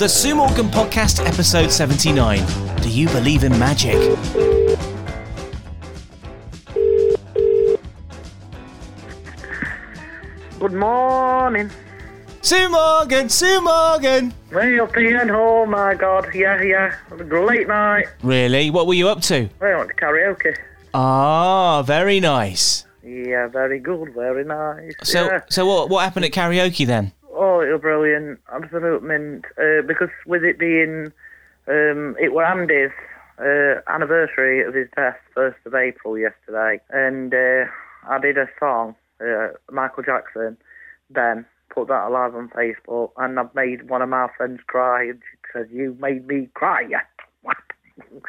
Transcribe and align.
The 0.00 0.08
Sue 0.08 0.34
Morgan 0.34 0.68
Podcast, 0.68 1.26
episode 1.26 1.70
79. 1.70 2.38
Do 2.80 2.88
you 2.88 3.06
believe 3.08 3.44
in 3.44 3.52
magic? 3.58 3.96
Good 10.58 10.72
morning. 10.72 11.70
Sue 12.40 12.70
Morgan, 12.70 13.28
Sue 13.28 13.60
Morgan! 13.60 14.32
Way 14.50 14.80
up 14.80 14.96
again. 14.96 15.30
Oh 15.30 15.66
my 15.66 15.94
god. 15.94 16.34
Yeah, 16.34 16.62
yeah. 16.62 16.94
Late 17.10 17.68
night. 17.68 18.06
Really? 18.22 18.70
What 18.70 18.86
were 18.86 18.94
you 18.94 19.10
up 19.10 19.20
to? 19.24 19.50
I 19.60 19.76
went 19.76 19.90
to 19.90 19.94
karaoke. 19.96 20.56
Ah, 20.94 21.82
very 21.82 22.20
nice. 22.20 22.86
Yeah, 23.02 23.48
very 23.48 23.78
good. 23.78 24.14
Very 24.14 24.46
nice. 24.46 24.94
So, 25.02 25.26
yeah. 25.26 25.40
so 25.50 25.66
what, 25.66 25.90
what 25.90 26.04
happened 26.04 26.24
at 26.24 26.32
karaoke 26.32 26.86
then? 26.86 27.12
Oh, 27.42 27.60
it 27.60 27.72
was 27.72 27.80
brilliant. 27.80 28.38
Absolute 28.52 29.02
mint. 29.02 29.46
Uh, 29.56 29.80
because 29.88 30.10
with 30.26 30.44
it 30.44 30.58
being, 30.58 31.06
um, 31.66 32.14
it 32.20 32.34
were 32.34 32.44
Andy's 32.44 32.90
uh, 33.38 33.80
anniversary 33.90 34.62
of 34.62 34.74
his 34.74 34.88
death, 34.94 35.16
1st 35.34 35.54
of 35.64 35.74
April 35.74 36.18
yesterday. 36.18 36.82
And 36.90 37.32
uh, 37.32 37.64
I 38.06 38.18
did 38.20 38.36
a 38.36 38.44
song, 38.58 38.94
uh, 39.22 39.54
Michael 39.72 40.02
Jackson, 40.02 40.58
then 41.08 41.46
put 41.74 41.88
that 41.88 42.10
live 42.12 42.34
on 42.34 42.50
Facebook. 42.50 43.12
And 43.16 43.40
I've 43.40 43.54
made 43.54 43.88
one 43.88 44.02
of 44.02 44.10
my 44.10 44.28
friends 44.36 44.60
cry. 44.66 45.04
And 45.04 45.22
she 45.32 45.38
said, 45.54 45.68
You 45.72 45.96
made 45.98 46.26
me 46.26 46.50
cry, 46.52 46.82
you 46.82 46.98
twat." 47.42 47.54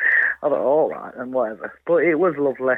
I 0.42 0.48
thought, 0.48 0.54
all 0.54 0.90
right, 0.90 1.14
and 1.18 1.34
whatever. 1.34 1.78
But 1.86 2.06
it 2.06 2.16
was 2.16 2.36
lovely. 2.38 2.76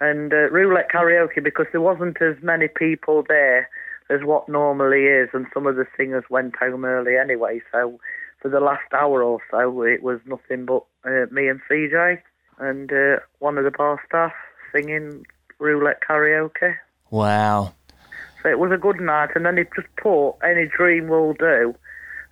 And 0.00 0.32
uh, 0.32 0.50
roulette 0.50 0.90
karaoke, 0.92 1.44
because 1.44 1.66
there 1.70 1.80
wasn't 1.80 2.20
as 2.20 2.34
many 2.42 2.66
people 2.66 3.22
there 3.28 3.68
as 4.10 4.20
what 4.22 4.48
normally 4.48 5.04
is, 5.04 5.30
and 5.32 5.46
some 5.54 5.66
of 5.66 5.76
the 5.76 5.86
singers 5.96 6.24
went 6.30 6.56
home 6.56 6.84
early 6.84 7.16
anyway. 7.16 7.60
So 7.72 7.98
for 8.40 8.48
the 8.48 8.60
last 8.60 8.92
hour 8.92 9.22
or 9.22 9.40
so, 9.50 9.82
it 9.82 10.02
was 10.02 10.20
nothing 10.26 10.66
but 10.66 10.84
uh, 11.04 11.26
me 11.30 11.48
and 11.48 11.60
CJ 11.70 12.18
and 12.58 12.92
uh, 12.92 13.16
one 13.38 13.58
of 13.58 13.64
the 13.64 13.70
bar 13.70 14.00
staff 14.06 14.32
singing 14.72 15.26
roulette 15.58 16.00
karaoke. 16.08 16.74
Wow. 17.10 17.74
So 18.42 18.50
it 18.50 18.58
was 18.58 18.72
a 18.72 18.76
good 18.76 19.00
night, 19.00 19.30
and 19.34 19.46
then 19.46 19.56
he 19.56 19.64
just 19.74 19.88
put 19.96 20.32
"Any 20.44 20.66
Dream 20.66 21.08
Will 21.08 21.32
Do," 21.32 21.74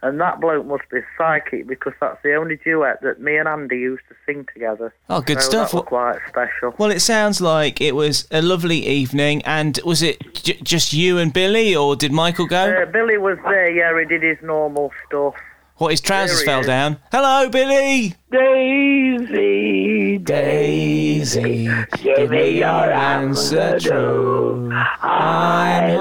and 0.02 0.20
that 0.20 0.40
bloke 0.40 0.66
must 0.66 0.88
be 0.90 0.98
psychic 1.16 1.66
because 1.66 1.92
that's 2.00 2.20
the 2.22 2.34
only 2.34 2.56
duet 2.56 3.00
that 3.02 3.20
me 3.20 3.36
and 3.36 3.46
Andy 3.48 3.78
used 3.78 4.02
to 4.08 4.14
sing 4.26 4.46
together. 4.52 4.92
Oh, 5.08 5.20
good 5.20 5.40
so 5.40 5.48
stuff. 5.48 5.70
That 5.70 5.76
was 5.76 5.84
quite 5.86 6.18
special. 6.28 6.74
Well, 6.78 6.90
it 6.90 7.00
sounds 7.00 7.40
like 7.40 7.80
it 7.80 7.94
was 7.94 8.26
a 8.30 8.42
lovely 8.42 8.86
evening, 8.86 9.42
and 9.44 9.78
was 9.84 10.02
it 10.02 10.34
j- 10.34 10.58
just 10.62 10.92
you 10.92 11.18
and 11.18 11.32
Billy, 11.32 11.74
or 11.76 11.94
did 11.96 12.12
Michael 12.12 12.46
go? 12.46 12.64
Uh, 12.82 12.86
Billy 12.86 13.16
was 13.18 13.38
there, 13.44 13.70
yeah, 13.70 13.98
he 13.98 14.04
did 14.06 14.22
his 14.22 14.38
normal 14.42 14.90
stuff. 15.06 15.34
what, 15.76 15.90
his 15.92 16.00
trousers 16.00 16.40
he 16.40 16.46
fell 16.46 16.60
is. 16.60 16.66
down? 16.66 16.98
Hello, 17.10 17.48
Billy! 17.48 18.14
Daisy, 18.32 20.18
Daisy, 20.18 21.68
give 22.02 22.30
me 22.30 22.58
your 22.58 22.66
answer 22.92 23.78
true. 23.80 24.70
I'm 24.72 25.96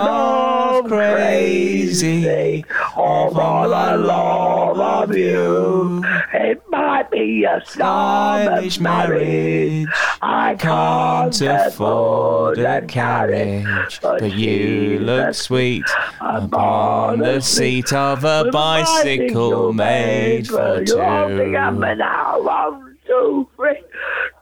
half 0.72 0.86
crazy 0.86 2.64
of 2.96 3.38
all 3.38 3.70
the 3.70 3.98
love 3.98 5.10
of 5.10 5.16
you. 5.16 6.04
It 6.34 6.62
might 6.70 7.10
be 7.12 7.44
a 7.44 7.62
Stylish 7.66 8.80
marriage, 8.80 9.88
I 10.22 10.56
can't 10.56 11.42
afford 11.42 12.60
a 12.60 12.82
carriage, 12.84 14.00
but 14.02 14.34
you 14.34 15.00
look 15.00 15.34
sweet 15.34 15.86
upon 16.20 17.20
the 17.20 17.42
seat 17.42 17.92
of 17.94 18.24
a 18.24 18.50
bicycle 18.52 19.74
made 19.74 20.48
for 20.48 20.84
two. 20.86 20.98
now. 20.98 22.42
One, 22.42 22.98
two, 23.08 23.48
three. 23.56 23.84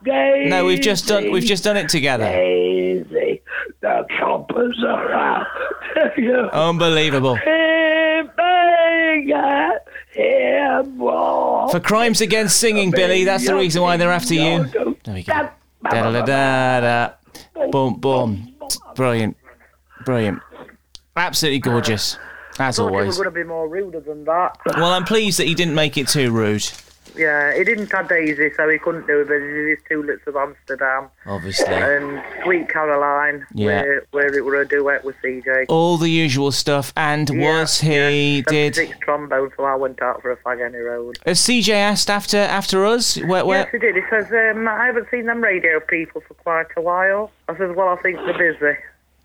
Daisy, 0.03 0.49
No, 0.49 0.65
we've 0.65 0.79
just 0.81 1.07
done 1.07 1.29
we've 1.31 1.43
just 1.43 1.63
done 1.63 1.75
it 1.75 1.89
together. 1.89 2.23
Daisy, 2.23 3.41
the 3.81 4.05
choppers 4.17 4.81
are 4.87 5.11
out. 5.11 5.47
You 6.17 6.35
Unbelievable. 6.53 7.35
bigger, 8.35 9.79
here 10.13 10.83
more. 10.83 11.69
For 11.69 11.79
crimes 11.79 12.21
against 12.21 12.57
singing, 12.57 12.91
Billy, 12.91 13.23
that's 13.23 13.45
the 13.45 13.55
reason 13.55 13.81
why 13.81 13.97
they're 13.97 14.11
after 14.11 14.33
you. 14.33 14.65
There 15.03 15.13
we 15.13 15.23
go. 15.23 15.49
Da 15.83 16.11
da 16.11 16.21
da 16.25 16.79
da. 16.81 17.69
Boom, 17.71 17.95
boom. 17.99 18.55
Brilliant. 18.95 19.37
Brilliant. 20.05 20.41
Absolutely 21.15 21.59
gorgeous. 21.59 22.17
As 22.59 22.75
thought 22.77 22.89
he 22.89 22.95
was 22.95 23.01
always. 23.01 23.17
going 23.17 23.25
to 23.29 23.31
be 23.31 23.43
more 23.43 23.69
ruder 23.69 24.01
than 24.01 24.25
that. 24.25 24.57
Well, 24.65 24.91
I'm 24.91 25.05
pleased 25.05 25.39
that 25.39 25.47
he 25.47 25.55
didn't 25.55 25.75
make 25.75 25.97
it 25.97 26.07
too 26.09 26.31
rude. 26.31 26.69
Yeah, 27.15 27.55
he 27.57 27.63
didn't 27.63 27.91
have 27.91 28.07
Daisy, 28.07 28.49
so 28.55 28.69
he 28.69 28.77
couldn't 28.77 29.07
do 29.07 29.21
it, 29.21 29.27
but 29.27 29.35
he 29.35 29.47
did 29.47 29.69
his 29.69 29.79
Tulips 29.89 30.25
of 30.27 30.35
Amsterdam 30.35 31.09
Obviously. 31.25 31.73
and 31.73 32.21
Sweet 32.43 32.69
Caroline, 32.69 33.45
Yeah. 33.53 33.65
where, 33.81 34.03
where 34.11 34.35
it 34.37 34.45
were 34.45 34.61
a 34.61 34.67
duet 34.67 35.03
with 35.03 35.15
CJ. 35.23 35.65
All 35.69 35.97
the 35.97 36.09
usual 36.09 36.51
stuff. 36.51 36.93
And 36.95 37.29
Yeah, 37.29 37.59
was 37.61 37.79
he 37.81 38.37
yeah. 38.37 38.41
did 38.47 38.75
Six 38.75 38.97
trombone, 38.99 39.51
so 39.57 39.63
I 39.65 39.75
went 39.75 40.01
out 40.01 40.21
for 40.21 40.31
a 40.31 40.37
fag 40.37 40.65
any 40.65 40.77
road. 40.79 41.17
has 41.25 41.39
CJ 41.41 41.73
asked 41.73 42.09
after 42.09 42.37
after 42.37 42.85
us? 42.85 43.17
Where, 43.17 43.45
where 43.45 43.59
Yes, 43.61 43.69
he 43.71 43.79
did. 43.79 43.95
He 43.95 44.01
says, 44.09 44.25
um, 44.31 44.67
I 44.67 44.85
haven't 44.85 45.07
seen 45.11 45.25
them 45.25 45.41
radio 45.41 45.79
people 45.79 46.21
for 46.27 46.33
quite 46.35 46.67
a 46.77 46.81
while. 46.81 47.31
I 47.47 47.57
says, 47.57 47.75
well, 47.75 47.89
I 47.89 47.95
think 48.01 48.17
they're 48.17 48.37
busy. 48.53 48.77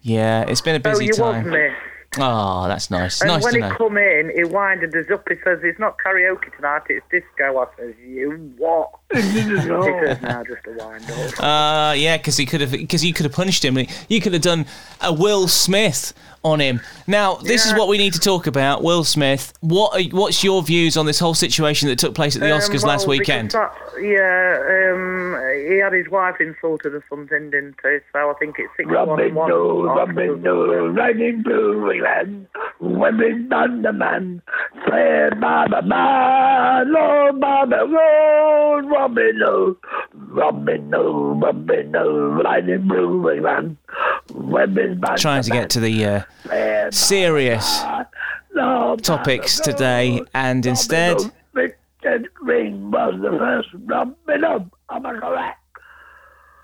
Yeah, 0.02 0.42
it's 0.48 0.60
been 0.60 0.74
a 0.76 0.80
busy 0.80 0.96
So 0.96 1.00
you 1.02 1.12
time. 1.32 1.44
was 1.44 1.52
missed. 1.52 1.76
Oh, 2.18 2.68
that's 2.68 2.90
nice. 2.90 3.20
And 3.20 3.28
nice 3.28 3.44
when 3.44 3.54
to 3.54 3.58
he 3.62 3.68
know. 3.68 3.76
come 3.76 3.98
in, 3.98 4.32
he 4.34 4.44
winded 4.44 4.94
us 4.94 5.10
up. 5.12 5.28
He 5.28 5.34
says, 5.44 5.60
it's 5.62 5.78
not 5.78 5.96
karaoke 5.98 6.54
tonight, 6.56 6.82
it's 6.88 7.04
disco. 7.10 7.58
I 7.58 7.66
says, 7.76 7.94
you 8.04 8.52
what? 8.56 8.90
he 9.14 9.20
says, 9.20 9.66
no, 9.66 10.44
just 10.44 10.66
a 10.66 10.72
wind 10.76 11.10
up. 11.10 11.40
Uh, 11.40 11.92
yeah, 11.94 12.16
because 12.16 12.36
he 12.36 12.46
could 12.46 12.60
have, 12.60 12.72
because 12.72 13.04
you 13.04 13.12
could 13.12 13.24
have 13.24 13.32
punished 13.32 13.64
him. 13.64 13.78
You 14.08 14.20
could 14.20 14.32
have 14.32 14.42
done 14.42 14.66
a 15.00 15.12
Will 15.12 15.48
Smith 15.48 16.12
on 16.44 16.60
him. 16.60 16.80
Now, 17.06 17.36
this 17.36 17.66
is 17.66 17.72
what 17.74 17.88
we 17.88 17.96
need 17.98 18.12
to 18.12 18.20
talk 18.20 18.46
about. 18.46 18.82
Will 18.82 19.02
Smith. 19.02 19.52
What? 19.60 19.98
Are, 19.98 20.16
what's 20.16 20.44
your 20.44 20.62
views 20.62 20.96
on 20.96 21.06
this 21.06 21.18
whole 21.18 21.34
situation 21.34 21.88
that 21.88 21.98
took 21.98 22.14
place 22.14 22.36
at 22.36 22.40
the 22.40 22.52
Um, 22.52 22.60
Oscars 22.60 22.82
well, 22.82 22.92
last 22.92 23.08
weekend? 23.08 23.52
That, 23.52 23.72
yeah, 24.00 24.92
um, 24.92 25.40
he 25.68 25.78
had 25.78 25.92
his 25.92 26.08
wife 26.10 26.36
insulted 26.40 26.94
or 26.94 27.04
something, 27.08 27.50
didn't 27.50 27.76
he? 27.82 27.98
So 28.12 28.30
I 28.30 28.34
think 28.38 28.56
it's 28.58 28.70
six 28.76 28.86
one 28.86 29.08
Robin 29.08 29.34
one. 29.34 29.50
Hood, 29.50 29.84
Robin 29.86 30.42
Hood, 30.42 30.96
riding 30.96 31.42
blue 31.42 31.80
England, 32.04 32.46
women 32.80 33.52
on 33.52 33.82
the 33.82 33.92
man, 33.92 34.42
by 35.40 35.66
the 35.70 35.82
man, 35.82 36.94
oh, 36.96 37.66
the 37.68 37.88
road, 37.88 38.90
Robin 38.90 39.40
Hood, 39.42 39.76
Robin 40.14 40.92
Hood, 40.92 41.42
Robin 41.42 41.94
Hood, 41.94 42.44
riding 42.44 42.88
blue 42.88 43.30
England, 43.30 43.76
women 44.34 45.00
by 45.00 45.16
Trying 45.16 45.42
to 45.42 45.50
get 45.50 45.70
to 45.70 45.80
the 45.80 46.04
uh, 46.04 46.22
man, 46.48 46.92
serious 46.92 47.82
topics 49.02 49.60
today, 49.60 50.22
and 50.34 50.66
instead, 50.66 51.18
Richard 51.52 52.28
Greene 52.34 52.90
was 52.90 53.14
the 53.20 53.30
first 53.38 53.68
Robin 53.86 54.14
Hood, 54.28 54.70
am 54.90 55.06
I 55.06 55.18
correct? 55.18 55.60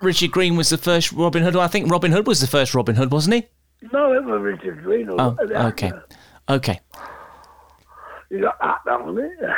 Richard 0.03 0.31
Greene 0.31 0.57
was 0.57 0.71
the 0.71 0.79
first 0.79 1.13
Robin 1.13 1.43
Hood. 1.43 1.57
I 1.57 1.69
think 1.69 1.91
Robin 1.91 2.11
Hood 2.11 2.27
was 2.27 2.41
the 2.41 2.47
first 2.47 2.75
Robin 2.75 2.97
Hood, 2.97 3.13
wasn't 3.13 3.35
he? 3.35 3.47
No, 3.93 4.13
it 4.13 4.25
was 4.25 4.41
Richard 4.43 4.83
Greene. 4.85 5.07
who 5.07 5.17
Oh, 5.19 5.37
was 5.39 5.49
the 5.49 5.67
okay, 5.69 5.93
okay, 6.49 6.81
You 8.31 8.41
got 8.43 8.59
that 8.61 8.79
down 8.87 9.15
there. 9.15 9.57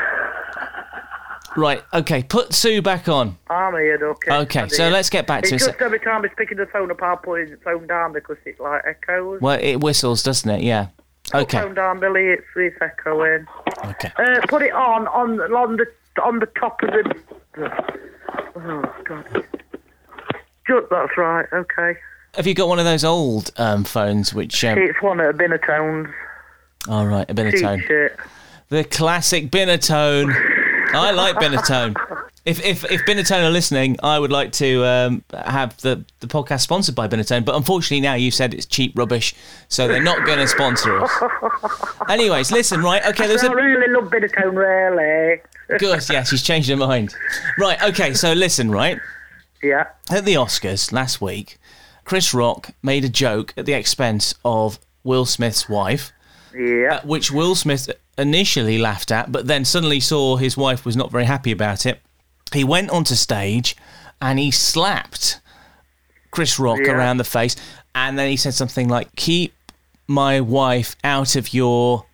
right, 1.57 1.83
okay. 1.93 2.23
Put 2.23 2.53
Sue 2.55 2.81
back 2.83 3.09
on. 3.09 3.37
I'm 3.51 3.75
here, 3.75 3.99
okay. 4.03 4.33
Okay, 4.43 4.69
so 4.69 4.89
let's 4.89 5.11
get 5.11 5.27
back 5.27 5.43
to 5.45 5.55
It's 5.55 5.65
it. 5.65 5.67
just 5.71 5.81
every 5.83 5.99
time 6.01 6.23
he's 6.23 6.33
picking 6.37 6.59
the 6.59 6.67
phone 6.67 6.91
up, 6.91 7.03
I'll 7.03 7.17
put 7.17 7.49
his 7.49 7.59
phone 7.65 7.87
down 7.87 8.13
because 8.13 8.37
it 8.45 8.59
like 8.61 8.83
echoes. 8.87 9.41
Well, 9.41 9.59
it 9.61 9.77
whistles, 9.81 10.23
doesn't 10.23 10.49
it? 10.51 10.63
Yeah. 10.63 10.89
Okay. 11.35 11.61
Phone 11.61 11.75
down, 11.75 11.99
Billy. 12.01 12.27
It's, 12.29 12.45
it's 12.57 12.77
echoing. 12.81 13.47
Okay. 13.85 14.13
Uh, 14.17 14.41
put 14.49 14.63
it 14.63 14.73
on 14.73 15.07
on 15.09 15.41
on 15.41 15.77
the 15.77 15.87
on 16.23 16.39
the 16.41 16.47
top 16.47 16.81
of 16.83 16.91
the. 16.91 17.23
Oh 18.57 18.95
God. 19.05 19.45
Ju- 20.67 20.87
That's 20.91 21.17
right. 21.17 21.47
Okay. 21.53 21.95
Have 22.35 22.47
you 22.47 22.55
got 22.55 22.69
one 22.69 22.79
of 22.79 22.85
those 22.85 23.05
old 23.05 23.51
um, 23.57 23.85
phones 23.85 24.33
which? 24.33 24.65
Um, 24.65 24.79
It's 24.79 25.01
one 25.03 25.21
of 25.21 25.37
the 25.37 25.43
Binatones. 25.45 26.13
all 26.89 27.07
right, 27.07 27.29
a 27.31 27.35
Binatone. 27.35 28.11
The 28.71 28.85
classic 28.85 29.51
Binatone. 29.51 30.33
I 30.95 31.11
like 31.11 31.37
Binatone. 31.37 31.95
If 32.45 32.59
if 32.65 32.83
if 32.91 33.03
Binatone 33.03 33.45
are 33.45 33.51
listening, 33.51 33.97
I 34.03 34.19
would 34.19 34.33
like 34.33 34.51
to 34.55 34.85
um, 34.85 35.23
have 35.33 35.81
the 35.81 36.05
the 36.19 36.27
podcast 36.27 36.63
sponsored 36.63 36.97
by 36.97 37.07
Binatone. 37.07 37.45
But 37.45 37.55
unfortunately, 37.55 38.01
now 38.01 38.15
you 38.15 38.33
said 38.33 38.53
it's 38.53 38.67
cheap 38.67 38.99
rubbish, 38.99 39.33
so 39.69 39.87
they're 39.87 40.03
not 40.03 40.27
going 40.27 40.39
to 40.41 40.49
sponsor 40.49 41.01
us. 41.05 41.11
Anyways, 42.09 42.51
listen, 42.51 42.83
right? 42.83 43.07
Okay, 43.07 43.29
there's 43.29 43.45
I 43.45 43.53
a 43.53 43.55
really 43.55 43.87
love 43.93 44.11
Binatone, 44.11 44.57
really. 44.57 45.41
good. 45.79 46.03
Yeah, 46.11 46.25
she's 46.25 46.43
changed 46.43 46.69
her 46.69 46.75
mind. 46.77 47.15
Right. 47.59 47.81
Okay. 47.81 48.13
So 48.13 48.33
listen, 48.33 48.73
right. 48.73 48.99
Yeah. 49.63 49.87
At 50.11 50.25
the 50.25 50.35
Oscars 50.35 50.91
last 50.91 51.21
week, 51.21 51.59
Chris 52.05 52.35
Rock 52.35 52.71
made 52.83 53.05
a 53.05 53.09
joke 53.09 53.55
at 53.57 53.67
the 53.67 53.73
expense 53.73 54.35
of 54.45 54.79
Will 55.05 55.25
Smith's 55.25 55.69
wife, 55.69 56.13
Yeah. 56.55 56.97
Uh, 56.97 57.01
which 57.07 57.31
Will 57.31 57.55
Smith 57.55 57.91
initially 58.19 58.79
laughed 58.79 59.11
at, 59.11 59.33
but 59.33 59.47
then 59.47 59.65
suddenly 59.65 60.01
saw 60.01 60.37
his 60.37 60.57
wife 60.57 60.85
was 60.85 60.97
not 60.97 61.11
very 61.11 61.25
happy 61.25 61.53
about 61.53 61.87
it. 61.87 62.01
He 62.53 62.65
went 62.65 62.91
onto 62.91 63.15
stage 63.15 63.77
and 64.21 64.39
he 64.39 64.51
slapped 64.51 65.41
Chris 66.31 66.59
Rock 66.59 66.81
Yeah. 66.85 66.93
around 66.93 67.17
the 67.17 67.25
face, 67.25 67.57
and 67.95 68.19
then 68.19 68.29
he 68.29 68.37
said 68.37 68.55
something 68.55 68.89
like, 68.89 69.15
"Keep 69.17 69.55
my 70.07 70.41
wife 70.41 70.97
out 71.05 71.37
of 71.37 71.53
your 71.55 72.07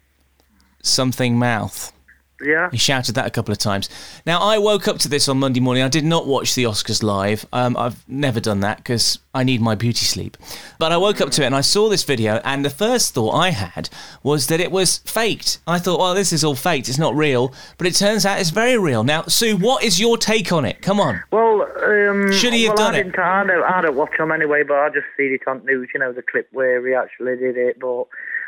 something 0.82 1.38
mouth." 1.38 1.92
Yeah. 2.40 2.70
He 2.70 2.78
shouted 2.78 3.14
that 3.16 3.26
a 3.26 3.30
couple 3.30 3.52
of 3.52 3.58
times. 3.58 3.88
Now, 4.24 4.40
I 4.40 4.58
woke 4.58 4.86
up 4.86 4.98
to 4.98 5.08
this 5.08 5.28
on 5.28 5.38
Monday 5.38 5.60
morning. 5.60 5.82
I 5.82 5.88
did 5.88 6.04
not 6.04 6.26
watch 6.26 6.54
the 6.54 6.64
Oscars 6.64 7.02
live. 7.02 7.46
Um, 7.52 7.76
I've 7.76 8.08
never 8.08 8.38
done 8.38 8.60
that 8.60 8.78
because 8.78 9.18
I 9.34 9.42
need 9.42 9.60
my 9.60 9.74
beauty 9.74 10.04
sleep. 10.04 10.36
But 10.78 10.92
I 10.92 10.96
woke 10.98 11.20
up 11.20 11.30
to 11.32 11.42
it 11.42 11.46
and 11.46 11.54
I 11.54 11.62
saw 11.62 11.88
this 11.88 12.04
video, 12.04 12.40
and 12.44 12.64
the 12.64 12.70
first 12.70 13.14
thought 13.14 13.32
I 13.32 13.50
had 13.50 13.90
was 14.22 14.46
that 14.48 14.60
it 14.60 14.70
was 14.70 14.98
faked. 14.98 15.58
I 15.66 15.78
thought, 15.78 15.98
well, 15.98 16.14
this 16.14 16.32
is 16.32 16.44
all 16.44 16.54
faked. 16.54 16.88
It's 16.88 16.98
not 16.98 17.14
real. 17.16 17.52
But 17.76 17.86
it 17.88 17.94
turns 17.94 18.24
out 18.24 18.40
it's 18.40 18.50
very 18.50 18.78
real. 18.78 19.02
Now, 19.02 19.22
Sue, 19.22 19.56
what 19.56 19.82
is 19.82 19.98
your 19.98 20.16
take 20.16 20.52
on 20.52 20.64
it? 20.64 20.80
Come 20.80 21.00
on. 21.00 21.22
Well, 21.32 21.62
um, 21.62 22.32
Should 22.32 22.52
he 22.52 22.64
have 22.64 22.76
well, 22.76 22.92
done 22.92 22.94
I 22.94 22.98
it? 22.98 23.18
I, 23.18 23.44
don't, 23.46 23.64
I 23.64 23.80
don't 23.80 23.96
watch 23.96 24.12
them 24.16 24.30
anyway, 24.30 24.62
but 24.62 24.76
I 24.76 24.88
just 24.90 25.06
seen 25.16 25.32
it 25.32 25.48
on 25.48 25.64
news, 25.64 25.88
you 25.92 26.00
know, 26.00 26.12
the 26.12 26.22
clip 26.22 26.48
where 26.52 26.86
he 26.86 26.94
actually 26.94 27.36
did 27.36 27.56
it. 27.56 27.80
But 27.80 28.04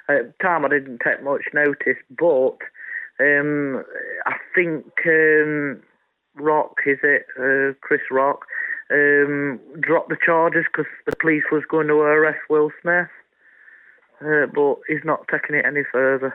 at 0.08 0.26
the 0.26 0.34
time, 0.42 0.64
I 0.64 0.68
didn't 0.68 1.00
take 1.04 1.22
much 1.22 1.42
notice. 1.52 1.96
But 2.16 2.58
um, 3.20 3.84
I 4.26 4.36
think 4.54 4.86
um, 5.06 5.82
Rock, 6.34 6.78
is 6.86 6.98
it 7.02 7.26
uh, 7.38 7.74
Chris 7.80 8.00
Rock, 8.10 8.46
um, 8.90 9.60
dropped 9.80 10.08
the 10.08 10.16
charges 10.24 10.64
because 10.66 10.90
the 11.06 11.16
police 11.20 11.44
was 11.52 11.62
going 11.68 11.88
to 11.88 11.94
arrest 11.94 12.40
Will 12.48 12.70
Smith. 12.82 13.08
Uh, 14.20 14.46
but 14.54 14.76
he's 14.86 15.04
not 15.04 15.26
taking 15.30 15.56
it 15.56 15.64
any 15.64 15.82
further. 15.90 16.34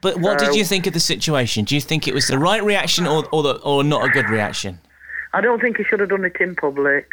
But 0.00 0.20
what 0.20 0.38
did 0.38 0.54
you 0.54 0.64
think 0.64 0.86
of 0.86 0.94
the 0.94 1.00
situation? 1.00 1.64
Do 1.64 1.74
you 1.74 1.80
think 1.80 2.08
it 2.08 2.14
was 2.14 2.28
the 2.28 2.38
right 2.38 2.64
reaction 2.64 3.06
or, 3.06 3.26
or, 3.32 3.42
the, 3.42 3.56
or 3.56 3.84
not 3.84 4.06
a 4.06 4.08
good 4.08 4.30
reaction? 4.30 4.78
I 5.34 5.42
don't 5.42 5.60
think 5.60 5.76
he 5.76 5.84
should 5.84 6.00
have 6.00 6.08
done 6.08 6.24
it 6.24 6.36
in 6.40 6.56
public. 6.56 7.06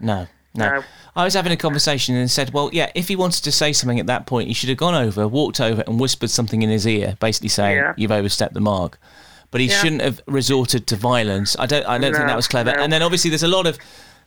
No, 0.00 0.26
no, 0.54 0.68
No. 0.76 0.82
I 1.16 1.24
was 1.24 1.34
having 1.34 1.52
a 1.52 1.56
conversation 1.56 2.16
and 2.16 2.30
said, 2.30 2.52
well, 2.52 2.70
yeah, 2.72 2.90
if 2.94 3.06
he 3.08 3.14
wanted 3.16 3.44
to 3.44 3.52
say 3.52 3.72
something 3.72 4.00
at 4.00 4.06
that 4.06 4.26
point, 4.26 4.48
he 4.48 4.54
should 4.54 4.68
have 4.68 4.78
gone 4.78 4.94
over, 4.94 5.28
walked 5.28 5.60
over, 5.60 5.82
and 5.86 6.00
whispered 6.00 6.30
something 6.30 6.62
in 6.62 6.70
his 6.70 6.86
ear, 6.86 7.16
basically 7.20 7.48
saying, 7.50 7.76
Yeah. 7.76 7.92
"You've 7.96 8.10
overstepped 8.10 8.54
the 8.54 8.60
mark." 8.60 8.98
But 9.52 9.60
he 9.60 9.68
Yeah. 9.68 9.80
shouldn't 9.80 10.02
have 10.02 10.20
resorted 10.26 10.86
to 10.88 10.96
violence. 10.96 11.54
I 11.58 11.66
don't. 11.66 11.86
I 11.86 11.98
don't 11.98 12.12
think 12.12 12.26
that 12.26 12.34
was 12.36 12.48
clever. 12.48 12.72
no. 12.76 12.82
And 12.82 12.92
then 12.92 13.02
obviously 13.02 13.30
there's 13.30 13.44
a 13.44 13.48
lot 13.48 13.66
of. 13.66 13.78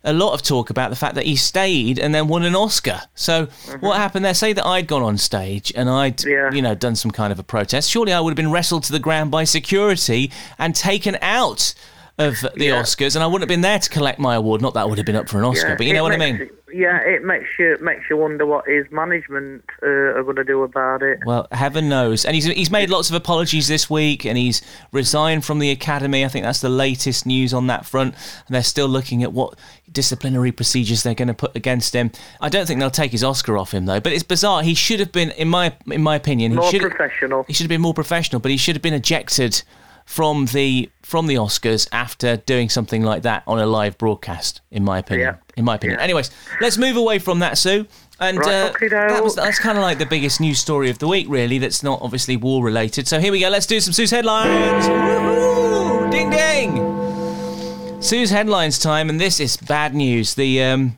A 0.03 0.13
lot 0.13 0.33
of 0.33 0.43
talk 0.43 0.69
about 0.69 0.91
the 0.91 0.95
fact 0.95 1.15
that 1.15 1.25
he 1.25 1.35
stayed 1.35 1.97
and 1.97 2.13
then 2.13 2.27
won 2.27 2.43
an 2.43 2.55
Oscar. 2.55 3.01
So 3.15 3.47
what 3.79 3.97
happened 3.97 4.23
there? 4.23 4.35
Say 4.35 4.53
that 4.53 4.63
I'd 4.63 4.85
gone 4.87 5.01
on 5.01 5.17
stage 5.17 5.73
and 5.75 5.89
I'd, 5.89 6.17
Mm-hmm. 6.17 6.29
Yeah. 6.29 6.51
you 6.53 6.61
know, 6.61 6.75
done 6.75 6.95
some 6.95 7.09
kind 7.09 7.33
of 7.33 7.39
a 7.39 7.43
protest. 7.43 7.89
Surely 7.89 8.13
I 8.13 8.19
would 8.19 8.29
have 8.29 8.35
been 8.37 8.51
wrestled 8.51 8.83
to 8.83 8.91
the 8.91 8.99
ground 8.99 9.31
by 9.31 9.43
security 9.43 10.31
and 10.59 10.75
taken 10.75 11.17
out 11.21 11.73
of 12.17 12.41
the 12.41 12.65
Yeah. 12.65 12.81
Oscars, 12.81 13.15
and 13.15 13.23
I 13.23 13.27
wouldn't 13.27 13.41
have 13.43 13.47
been 13.47 13.61
there 13.61 13.77
to 13.79 13.89
collect 13.89 14.17
my 14.19 14.35
award. 14.35 14.61
Not 14.61 14.73
that 14.73 14.81
I 14.81 14.85
would 14.85 14.97
have 14.97 15.05
been 15.05 15.15
up 15.15 15.29
for 15.29 15.37
an 15.37 15.43
Oscar, 15.45 15.75
but 15.75 15.85
you 15.85 15.93
it 15.93 15.95
know 15.95 16.03
what 16.03 16.13
I 16.13 16.17
mean. 16.17 16.49
Yeah, 16.73 16.97
it 16.99 17.23
makes 17.23 17.47
you 17.57 17.77
makes 17.79 18.09
you 18.09 18.17
wonder 18.17 18.45
what 18.45 18.67
his 18.67 18.85
management 18.91 19.63
uh, 19.81 19.87
are 19.87 20.23
going 20.23 20.35
to 20.35 20.43
do 20.43 20.63
about 20.63 21.01
it. 21.01 21.19
Well, 21.25 21.47
heaven 21.51 21.87
knows. 21.89 22.25
And 22.25 22.35
he's 22.35 22.45
he's 22.45 22.69
made 22.71 22.89
lots 22.89 23.09
of 23.09 23.15
apologies 23.15 23.67
this 23.67 23.89
week, 23.89 24.25
and 24.25 24.37
he's 24.37 24.61
resigned 24.91 25.45
from 25.45 25.59
the 25.59 25.69
academy. 25.71 26.25
I 26.25 26.27
think 26.27 26.43
that's 26.43 26.59
the 26.61 26.69
latest 26.69 27.25
news 27.25 27.53
on 27.53 27.67
that 27.67 27.85
front. 27.85 28.15
And 28.47 28.55
they're 28.55 28.63
still 28.63 28.87
looking 28.87 29.23
at 29.23 29.31
what 29.31 29.57
disciplinary 29.91 30.51
procedures 30.51 31.03
they're 31.03 31.13
going 31.15 31.29
to 31.29 31.33
put 31.33 31.55
against 31.55 31.93
him. 31.95 32.11
I 32.41 32.49
don't 32.49 32.65
think 32.65 32.79
they'll 32.79 32.89
take 32.91 33.11
his 33.11 33.23
Oscar 33.23 33.57
off 33.57 33.73
him 33.73 33.85
though. 33.85 33.99
But 34.01 34.11
it's 34.13 34.23
bizarre. 34.23 34.61
He 34.63 34.73
should 34.73 34.99
have 34.99 35.11
been, 35.11 35.31
in 35.31 35.47
my 35.47 35.73
in 35.89 36.01
my 36.01 36.15
opinion, 36.15 36.51
he 36.51 36.57
More 36.57 36.69
should 36.71 36.81
professional. 36.81 37.43
he 37.43 37.53
should 37.53 37.63
have 37.63 37.69
been 37.69 37.81
more 37.81 37.93
professional. 37.93 38.39
But 38.41 38.51
he 38.51 38.57
should 38.57 38.75
have 38.75 38.83
been 38.83 38.93
ejected 38.93 39.61
from 40.07 40.45
the 40.47 40.89
from 41.03 41.27
the 41.27 41.35
Oscars 41.35 41.87
after 41.91 42.37
doing 42.37 42.69
something 42.69 43.03
like 43.03 43.23
that 43.23 43.43
on 43.45 43.59
a 43.59 43.65
live 43.65 43.97
broadcast. 43.97 44.61
In 44.71 44.83
my 44.83 44.99
opinion. 44.99 45.35
Yeah. 45.35 45.53
In 45.57 45.65
my 45.65 45.75
opinion. 45.75 45.99
Yeah. 45.99 46.03
Anyways, 46.03 46.31
let's 46.61 46.77
move 46.77 46.95
away 46.95 47.19
from 47.19 47.39
that, 47.39 47.57
Sue. 47.57 47.85
And 48.19 48.39
Right, 48.39 48.47
uh, 48.47 48.89
that 48.89 49.23
was 49.23 49.35
that's 49.35 49.59
kind 49.59 49.77
of 49.77 49.83
like 49.83 49.99
the 49.99 50.05
biggest 50.05 50.39
news 50.39 50.59
story 50.59 50.89
of 50.89 50.97
the 50.99 51.07
week, 51.07 51.27
really. 51.29 51.59
That's 51.59 51.83
not 51.83 52.01
obviously 52.01 52.37
war 52.37 52.63
related. 52.63 53.07
So 53.07 53.19
here 53.19 53.33
we 53.33 53.41
go. 53.41 53.49
Let's 53.49 53.67
do 53.67 53.79
some 53.81 53.93
Sue's 53.93 54.09
headlines. 54.09 54.85
Woohoo! 54.85 56.09
Ding 56.09 56.29
ding. 56.29 58.01
Sue's 58.01 58.31
headlines 58.31 58.79
time, 58.79 59.09
and 59.09 59.19
this 59.19 59.41
is 59.41 59.57
bad 59.57 59.93
news. 59.93 60.35
The 60.35 60.63
um, 60.63 60.97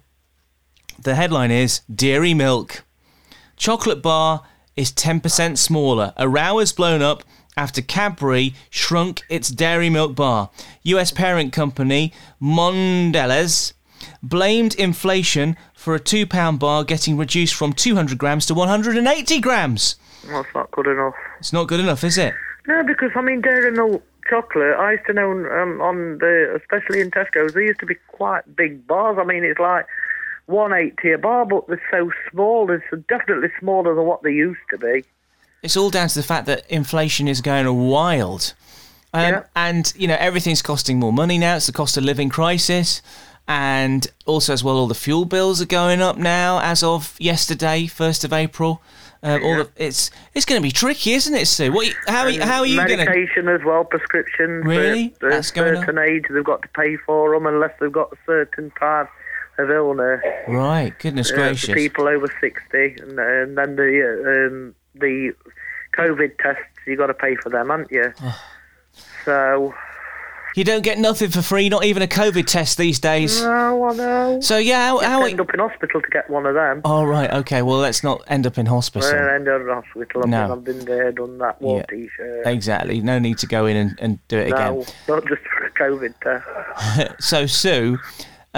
the 1.01 1.15
headline 1.15 1.49
is 1.51 1.81
Dairy 1.93 2.35
Milk. 2.35 2.85
Chocolate 3.57 4.03
bar 4.03 4.43
is 4.77 4.93
10% 4.93 5.57
smaller. 5.57 6.13
A 6.15 6.29
row 6.29 6.59
has 6.59 6.71
blown 6.71 7.01
up 7.01 7.23
after 7.59 7.81
Cadbury 7.81 8.53
shrunk 8.69 9.21
its 9.29 9.49
dairy 9.49 9.89
milk 9.89 10.15
bar. 10.15 10.49
US 10.83 11.11
parent 11.11 11.51
company 11.51 12.13
Mondelez 12.41 13.73
blamed 14.23 14.75
inflation 14.75 15.57
for 15.73 15.93
a 15.93 15.99
two 15.99 16.25
pound 16.25 16.57
bar 16.59 16.85
getting 16.85 17.17
reduced 17.17 17.53
from 17.53 17.73
200 17.73 18.17
grams 18.17 18.45
to 18.45 18.53
180 18.53 19.41
grams. 19.41 19.95
That's 20.29 20.47
not 20.55 20.71
good 20.71 20.87
enough. 20.87 21.15
It's 21.39 21.51
not 21.51 21.67
good 21.67 21.81
enough, 21.81 22.05
is 22.05 22.17
it? 22.17 22.33
No, 22.65 22.81
because 22.81 23.11
I 23.15 23.21
mean, 23.21 23.41
dairy 23.41 23.71
milk 23.71 24.03
chocolate. 24.29 24.77
I 24.77 24.93
used 24.93 25.05
to 25.07 25.13
know 25.13 25.31
um, 25.31 25.81
on 25.81 26.19
the, 26.19 26.57
especially 26.61 27.01
in 27.01 27.11
Tesco's, 27.11 27.55
they 27.55 27.63
used 27.63 27.81
to 27.81 27.85
be 27.85 27.95
quite 28.07 28.55
big 28.55 28.87
bars. 28.87 29.17
I 29.19 29.25
mean, 29.25 29.43
it's 29.43 29.59
like 29.59 29.85
180 30.45 31.11
a 31.11 31.17
bar, 31.17 31.45
but 31.45 31.67
they're 31.67 31.81
so 31.91 32.09
small. 32.31 32.67
They're 32.67 32.81
definitely 33.09 33.49
smaller 33.59 33.95
than 33.95 34.05
what 34.05 34.23
they 34.23 34.31
used 34.31 34.61
to 34.69 34.77
be. 34.77 35.03
It's 35.61 35.75
all 35.77 35.89
down 35.89 36.07
to 36.09 36.15
the 36.15 36.23
fact 36.23 36.45
that 36.47 36.63
inflation 36.69 37.27
is 37.27 37.41
going 37.41 37.67
wild. 37.87 38.53
Um, 39.13 39.21
Yeah. 39.21 39.43
And, 39.55 39.91
you 39.97 40.07
know, 40.07 40.17
everything's 40.19 40.61
costing 40.61 40.99
more 40.99 41.13
money 41.13 41.37
now. 41.37 41.55
It's 41.57 41.65
the 41.67 41.73
cost 41.73 41.97
of 41.97 42.03
living 42.03 42.29
crisis. 42.29 43.01
And 43.47 44.05
also, 44.27 44.53
as 44.53 44.63
well, 44.63 44.75
all 44.77 44.87
the 44.87 44.93
fuel 44.95 45.25
bills 45.25 45.59
are 45.61 45.65
going 45.65 46.01
up 46.01 46.17
now 46.17 46.59
as 46.61 46.83
of 46.83 47.15
yesterday, 47.19 47.85
1st 47.87 48.23
of 48.23 48.31
April. 48.31 48.81
Um, 49.21 49.43
all 49.43 49.55
the, 49.57 49.69
it's 49.75 50.11
it's 50.33 50.45
going 50.45 50.61
to 50.61 50.65
be 50.65 50.71
tricky, 50.71 51.11
isn't 51.11 51.33
it, 51.35 51.45
Sue? 51.47 51.73
What, 51.73 51.93
how, 52.07 52.21
are 52.21 52.29
you- 52.29 52.41
how 52.41 52.59
are 52.59 52.65
you 52.65 52.77
going 52.77 52.89
to. 52.89 52.97
Medication 52.97 53.49
as 53.49 53.59
well, 53.65 53.83
prescriptions. 53.83 54.63
Really? 54.65 55.13
For, 55.19 55.29
That's 55.29 55.49
a 55.51 55.53
going 55.55 55.75
certain 55.75 55.97
age, 55.97 56.23
they've 56.29 56.43
got 56.43 56.61
to 56.61 56.69
pay 56.69 56.95
for 57.05 57.33
them 57.33 57.45
unless 57.47 57.73
they've 57.81 57.91
got 57.91 58.13
a 58.13 58.17
certain 58.25 58.71
type 58.79 59.09
of 59.57 59.69
illness. 59.69 60.21
Right, 60.47 60.97
goodness 60.99 61.31
uh, 61.31 61.35
gracious. 61.35 61.73
people 61.73 62.07
over 62.07 62.27
60, 62.39 63.01
and, 63.01 63.19
and 63.19 63.57
then 63.57 63.75
the 63.75 64.47
um, 64.49 64.75
the 64.99 65.33
COVID 65.97 66.37
tests, 66.39 66.61
you 66.87 66.95
got 66.95 67.07
to 67.07 67.13
pay 67.13 67.35
for 67.35 67.49
them, 67.49 67.69
haven't 67.69 67.91
you? 67.91 68.13
so, 69.25 69.73
You 70.55 70.63
don't 70.63 70.83
get 70.83 70.97
nothing 70.97 71.29
for 71.29 71.41
free, 71.41 71.69
not 71.69 71.85
even 71.85 72.01
a 72.03 72.07
COVID 72.07 72.45
test 72.45 72.77
these 72.77 72.99
days. 72.99 73.41
no, 73.43 73.83
I 73.89 73.93
know. 73.95 74.39
So, 74.41 74.57
yeah, 74.57 74.87
how. 74.89 74.99
how 74.99 75.23
end 75.25 75.39
up 75.39 75.53
in 75.53 75.59
hospital 75.59 76.01
to 76.01 76.07
get 76.09 76.29
one 76.29 76.45
of 76.45 76.55
them. 76.55 76.81
oh, 76.85 77.03
right, 77.05 77.31
okay. 77.31 77.61
Well, 77.61 77.77
let's 77.77 78.03
not 78.03 78.23
end 78.27 78.45
up 78.47 78.57
in 78.57 78.65
hospital. 78.65 79.09
Well, 79.09 79.29
end 79.35 79.47
up 79.47 79.61
in 79.61 79.67
hospital. 79.67 80.23
I've, 80.23 80.29
No. 80.29 80.43
been, 80.47 80.51
I've 80.51 80.63
been 80.63 80.85
there, 80.85 81.11
done 81.11 81.37
that, 81.39 81.61
wore 81.61 81.77
Yeah. 81.79 81.85
t-shirt. 81.89 82.47
Exactly. 82.47 83.01
No 83.01 83.19
need 83.19 83.37
to 83.39 83.47
go 83.47 83.65
in 83.65 83.77
and, 83.77 83.99
and 84.01 84.27
do 84.27 84.37
it 84.37 84.47
again. 84.51 84.79
No, 84.79 85.15
not 85.15 85.25
just 85.27 85.41
for 85.43 85.65
a 85.65 85.71
COVID 85.71 86.13
test. 86.21 87.15
So, 87.21 87.45
Sue, 87.45 87.97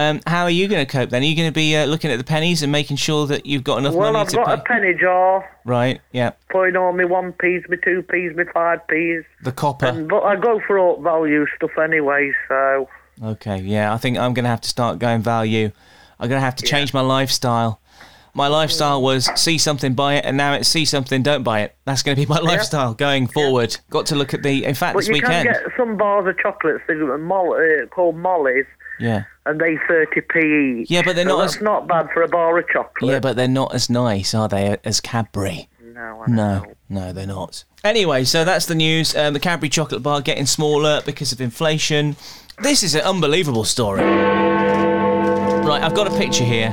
um, 0.01 0.21
how 0.27 0.43
are 0.43 0.49
you 0.49 0.67
going 0.67 0.85
to 0.85 0.91
cope 0.91 1.09
then? 1.11 1.21
Are 1.21 1.25
you 1.25 1.35
going 1.35 1.47
to 1.49 1.53
be 1.53 1.75
uh, 1.75 1.85
looking 1.85 2.11
at 2.11 2.17
the 2.17 2.23
pennies 2.23 2.61
and 2.63 2.71
making 2.71 2.97
sure 2.97 3.27
that 3.27 3.45
you've 3.45 3.63
got 3.63 3.77
enough 3.77 3.93
Well, 3.93 4.11
money 4.11 4.21
I've 4.23 4.29
to 4.29 4.35
got 4.37 4.45
pay? 4.47 4.53
a 4.53 4.57
penny 4.79 4.93
jar, 4.99 5.49
Right, 5.65 6.01
yeah. 6.11 6.31
putting 6.49 6.75
all 6.75 6.91
my 6.93 7.05
one 7.05 7.31
p's, 7.33 7.63
my 7.69 7.77
two 7.83 8.01
p's, 8.03 8.35
my 8.35 8.43
five 8.53 8.79
p's. 8.87 9.23
The 9.43 9.51
copper. 9.51 9.91
But 10.09 10.23
I 10.23 10.35
go 10.35 10.59
for 10.67 10.77
all 10.79 11.01
value 11.01 11.45
stuff 11.55 11.71
anyway, 11.77 12.31
so 12.47 12.89
Okay, 13.23 13.57
yeah. 13.61 13.93
I 13.93 13.97
think 13.97 14.17
I'm 14.17 14.33
going 14.33 14.45
to 14.45 14.49
have 14.49 14.61
to 14.61 14.69
start 14.69 14.97
going 14.99 15.21
value. 15.21 15.71
I'm 16.19 16.27
going 16.29 16.39
to 16.39 16.45
have 16.45 16.55
to 16.57 16.65
change 16.65 16.93
my 16.93 17.01
lifestyle. 17.01 17.79
My 18.33 18.47
lifestyle 18.47 19.01
was 19.01 19.29
see 19.35 19.57
something, 19.57 19.93
buy 19.93 20.15
it, 20.15 20.25
and 20.25 20.37
now 20.37 20.53
it's 20.53 20.69
see 20.69 20.85
something, 20.85 21.21
don't 21.21 21.43
buy 21.43 21.61
it. 21.63 21.75
That's 21.83 22.01
going 22.01 22.15
to 22.15 22.21
be 22.21 22.25
my 22.25 22.39
lifestyle 22.39 22.93
going 22.93 23.27
forward. 23.27 23.75
Got 23.89 24.05
to 24.07 24.15
look 24.15 24.33
at 24.33 24.41
the. 24.41 24.63
In 24.63 24.73
fact, 24.73 24.93
But 24.93 25.01
this 25.01 25.07
you 25.09 25.13
weekend. 25.15 25.49
can 25.49 25.53
get 25.53 25.71
some 25.77 25.97
bars 25.97 26.25
of 26.27 26.37
chocolates 26.37 26.81
uh, 26.89 27.85
called 27.93 28.15
Molly's, 28.15 28.65
Yeah. 28.99 29.23
and 29.45 29.59
they 29.59 29.75
30p 29.89 30.81
each. 30.81 30.91
Yeah, 30.91 31.01
but 31.03 31.15
they're 31.15 31.25
So 31.25 31.35
not 31.37 31.41
that's 31.41 31.55
as- 31.57 31.61
not 31.61 31.87
bad 31.87 32.09
for 32.13 32.21
a 32.21 32.27
bar 32.27 32.57
of 32.57 32.67
chocolate. 32.67 33.11
Yeah, 33.11 33.19
but 33.19 33.35
they're 33.35 33.47
not 33.47 33.73
as 33.73 33.89
nice, 33.89 34.33
are 34.33 34.47
they, 34.47 34.77
as 34.83 34.99
Cadbury? 35.01 35.69
No, 35.83 36.23
I 36.25 36.29
No, 36.31 36.35
know. 36.59 36.65
no, 36.89 37.13
they're 37.13 37.25
not. 37.27 37.63
Anyway, 37.83 38.23
so 38.23 38.45
that's 38.45 38.65
the 38.67 38.75
news. 38.75 39.15
Um, 39.15 39.33
the 39.33 39.39
Cadbury 39.39 39.69
chocolate 39.69 40.03
bar 40.03 40.21
getting 40.21 40.45
smaller 40.45 41.01
because 41.05 41.31
of 41.31 41.41
inflation. 41.41 42.15
This 42.61 42.83
is 42.83 42.93
an 42.95 43.01
unbelievable 43.01 43.63
story. 43.63 44.03
Right, 44.03 45.81
I've 45.83 45.93
got 45.95 46.07
a 46.07 46.17
picture 46.17 46.43
here 46.43 46.71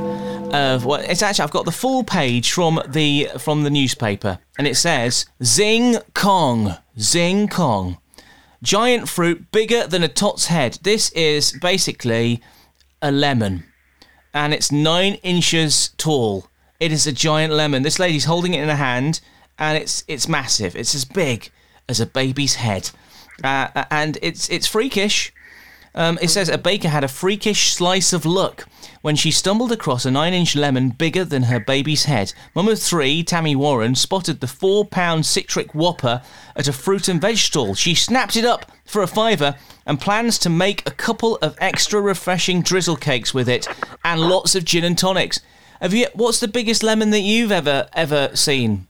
of 0.52 0.84
what 0.84 1.04
it's 1.08 1.22
actually. 1.22 1.44
I've 1.44 1.50
got 1.50 1.64
the 1.66 1.72
full 1.72 2.02
page 2.04 2.52
from 2.52 2.80
the 2.88 3.28
from 3.38 3.62
the 3.64 3.70
newspaper, 3.70 4.38
and 4.58 4.66
it 4.66 4.76
says 4.76 5.26
Zing 5.44 5.96
Kong, 6.14 6.76
Zing 6.98 7.48
Kong, 7.48 7.98
giant 8.62 9.08
fruit 9.08 9.50
bigger 9.50 9.86
than 9.86 10.02
a 10.02 10.08
tot's 10.08 10.46
head. 10.46 10.78
This 10.82 11.10
is 11.10 11.52
basically 11.60 12.42
a 13.00 13.10
lemon 13.10 13.64
and 14.34 14.54
it's 14.54 14.70
nine 14.70 15.14
inches 15.22 15.90
tall. 15.96 16.46
It 16.80 16.92
is 16.92 17.06
a 17.06 17.12
giant 17.12 17.52
lemon. 17.52 17.82
This 17.82 17.98
lady's 17.98 18.26
holding 18.26 18.54
it 18.54 18.62
in 18.62 18.68
her 18.68 18.76
hand, 18.76 19.20
and 19.58 19.76
it's 19.76 20.04
it's 20.06 20.28
massive. 20.28 20.76
It's 20.76 20.94
as 20.94 21.04
big 21.04 21.50
as 21.88 22.00
a 22.00 22.06
baby's 22.06 22.56
head, 22.56 22.90
uh, 23.42 23.84
and 23.90 24.18
it's 24.22 24.48
it's 24.48 24.66
freakish. 24.66 25.32
Um, 25.98 26.16
it 26.22 26.30
says 26.30 26.48
a 26.48 26.56
baker 26.56 26.88
had 26.88 27.02
a 27.02 27.08
freakish 27.08 27.72
slice 27.72 28.12
of 28.12 28.24
luck 28.24 28.68
when 29.02 29.16
she 29.16 29.32
stumbled 29.32 29.72
across 29.72 30.04
a 30.04 30.12
nine 30.12 30.32
inch 30.32 30.54
lemon 30.54 30.90
bigger 30.90 31.24
than 31.24 31.42
her 31.42 31.58
baby's 31.58 32.04
head. 32.04 32.32
Mum 32.54 32.68
of 32.68 32.78
three, 32.78 33.24
Tammy 33.24 33.56
Warren, 33.56 33.96
spotted 33.96 34.40
the 34.40 34.46
four 34.46 34.84
pound 34.84 35.26
citric 35.26 35.74
whopper 35.74 36.22
at 36.54 36.68
a 36.68 36.72
fruit 36.72 37.08
and 37.08 37.20
veg 37.20 37.36
stall. 37.36 37.74
She 37.74 37.96
snapped 37.96 38.36
it 38.36 38.44
up 38.44 38.70
for 38.84 39.02
a 39.02 39.08
fiver 39.08 39.56
and 39.86 40.00
plans 40.00 40.38
to 40.38 40.48
make 40.48 40.86
a 40.86 40.92
couple 40.92 41.34
of 41.42 41.58
extra 41.60 42.00
refreshing 42.00 42.62
drizzle 42.62 42.96
cakes 42.96 43.34
with 43.34 43.48
it 43.48 43.66
and 44.04 44.20
lots 44.20 44.54
of 44.54 44.64
gin 44.64 44.84
and 44.84 44.96
tonics. 44.96 45.40
Have 45.80 45.94
you? 45.94 46.06
What's 46.14 46.38
the 46.38 46.46
biggest 46.46 46.84
lemon 46.84 47.10
that 47.10 47.22
you've 47.22 47.50
ever 47.50 47.88
ever 47.92 48.30
seen? 48.36 48.86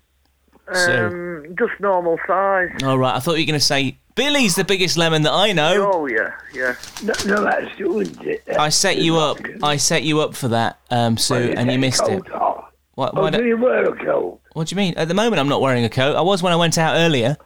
Sue? 0.74 1.06
Um, 1.46 1.54
just 1.58 1.78
normal 1.80 2.18
size. 2.26 2.70
All 2.82 2.98
right, 2.98 3.14
I 3.14 3.20
thought 3.20 3.32
you 3.34 3.42
were 3.44 3.46
going 3.50 3.60
to 3.60 3.64
say 3.64 3.96
Billy's 4.14 4.54
the 4.56 4.64
biggest 4.64 4.96
lemon 4.96 5.22
that 5.22 5.32
I 5.32 5.52
know. 5.52 5.90
Oh 5.94 6.06
yeah, 6.06 6.32
yeah. 6.52 6.74
No, 7.02 7.14
no 7.26 7.44
that's 7.44 7.76
doing 7.76 8.14
it. 8.22 8.42
I 8.58 8.68
set 8.68 8.98
you 8.98 9.16
up. 9.18 9.38
I 9.62 9.76
set 9.76 10.02
you 10.02 10.20
up 10.20 10.34
for 10.34 10.48
that, 10.48 10.78
um, 10.90 11.16
Sue, 11.16 11.54
and 11.56 11.70
you 11.70 11.78
missed 11.78 12.02
it. 12.08 12.22
Oh, 12.34 12.66
Why, 12.94 13.10
oh 13.14 13.22
why 13.22 13.30
do 13.30 13.38
don't- 13.38 13.46
you 13.46 13.56
wear 13.56 13.84
a 13.84 14.04
coat? 14.04 14.40
what 14.54 14.66
do 14.66 14.74
you 14.74 14.76
mean? 14.76 14.94
At 14.96 15.06
the 15.08 15.14
moment, 15.14 15.38
I'm 15.40 15.48
not 15.48 15.60
wearing 15.60 15.84
a 15.84 15.88
coat. 15.88 16.16
I 16.16 16.20
was 16.20 16.42
when 16.42 16.52
I 16.52 16.56
went 16.56 16.76
out 16.78 16.96
earlier. 16.96 17.36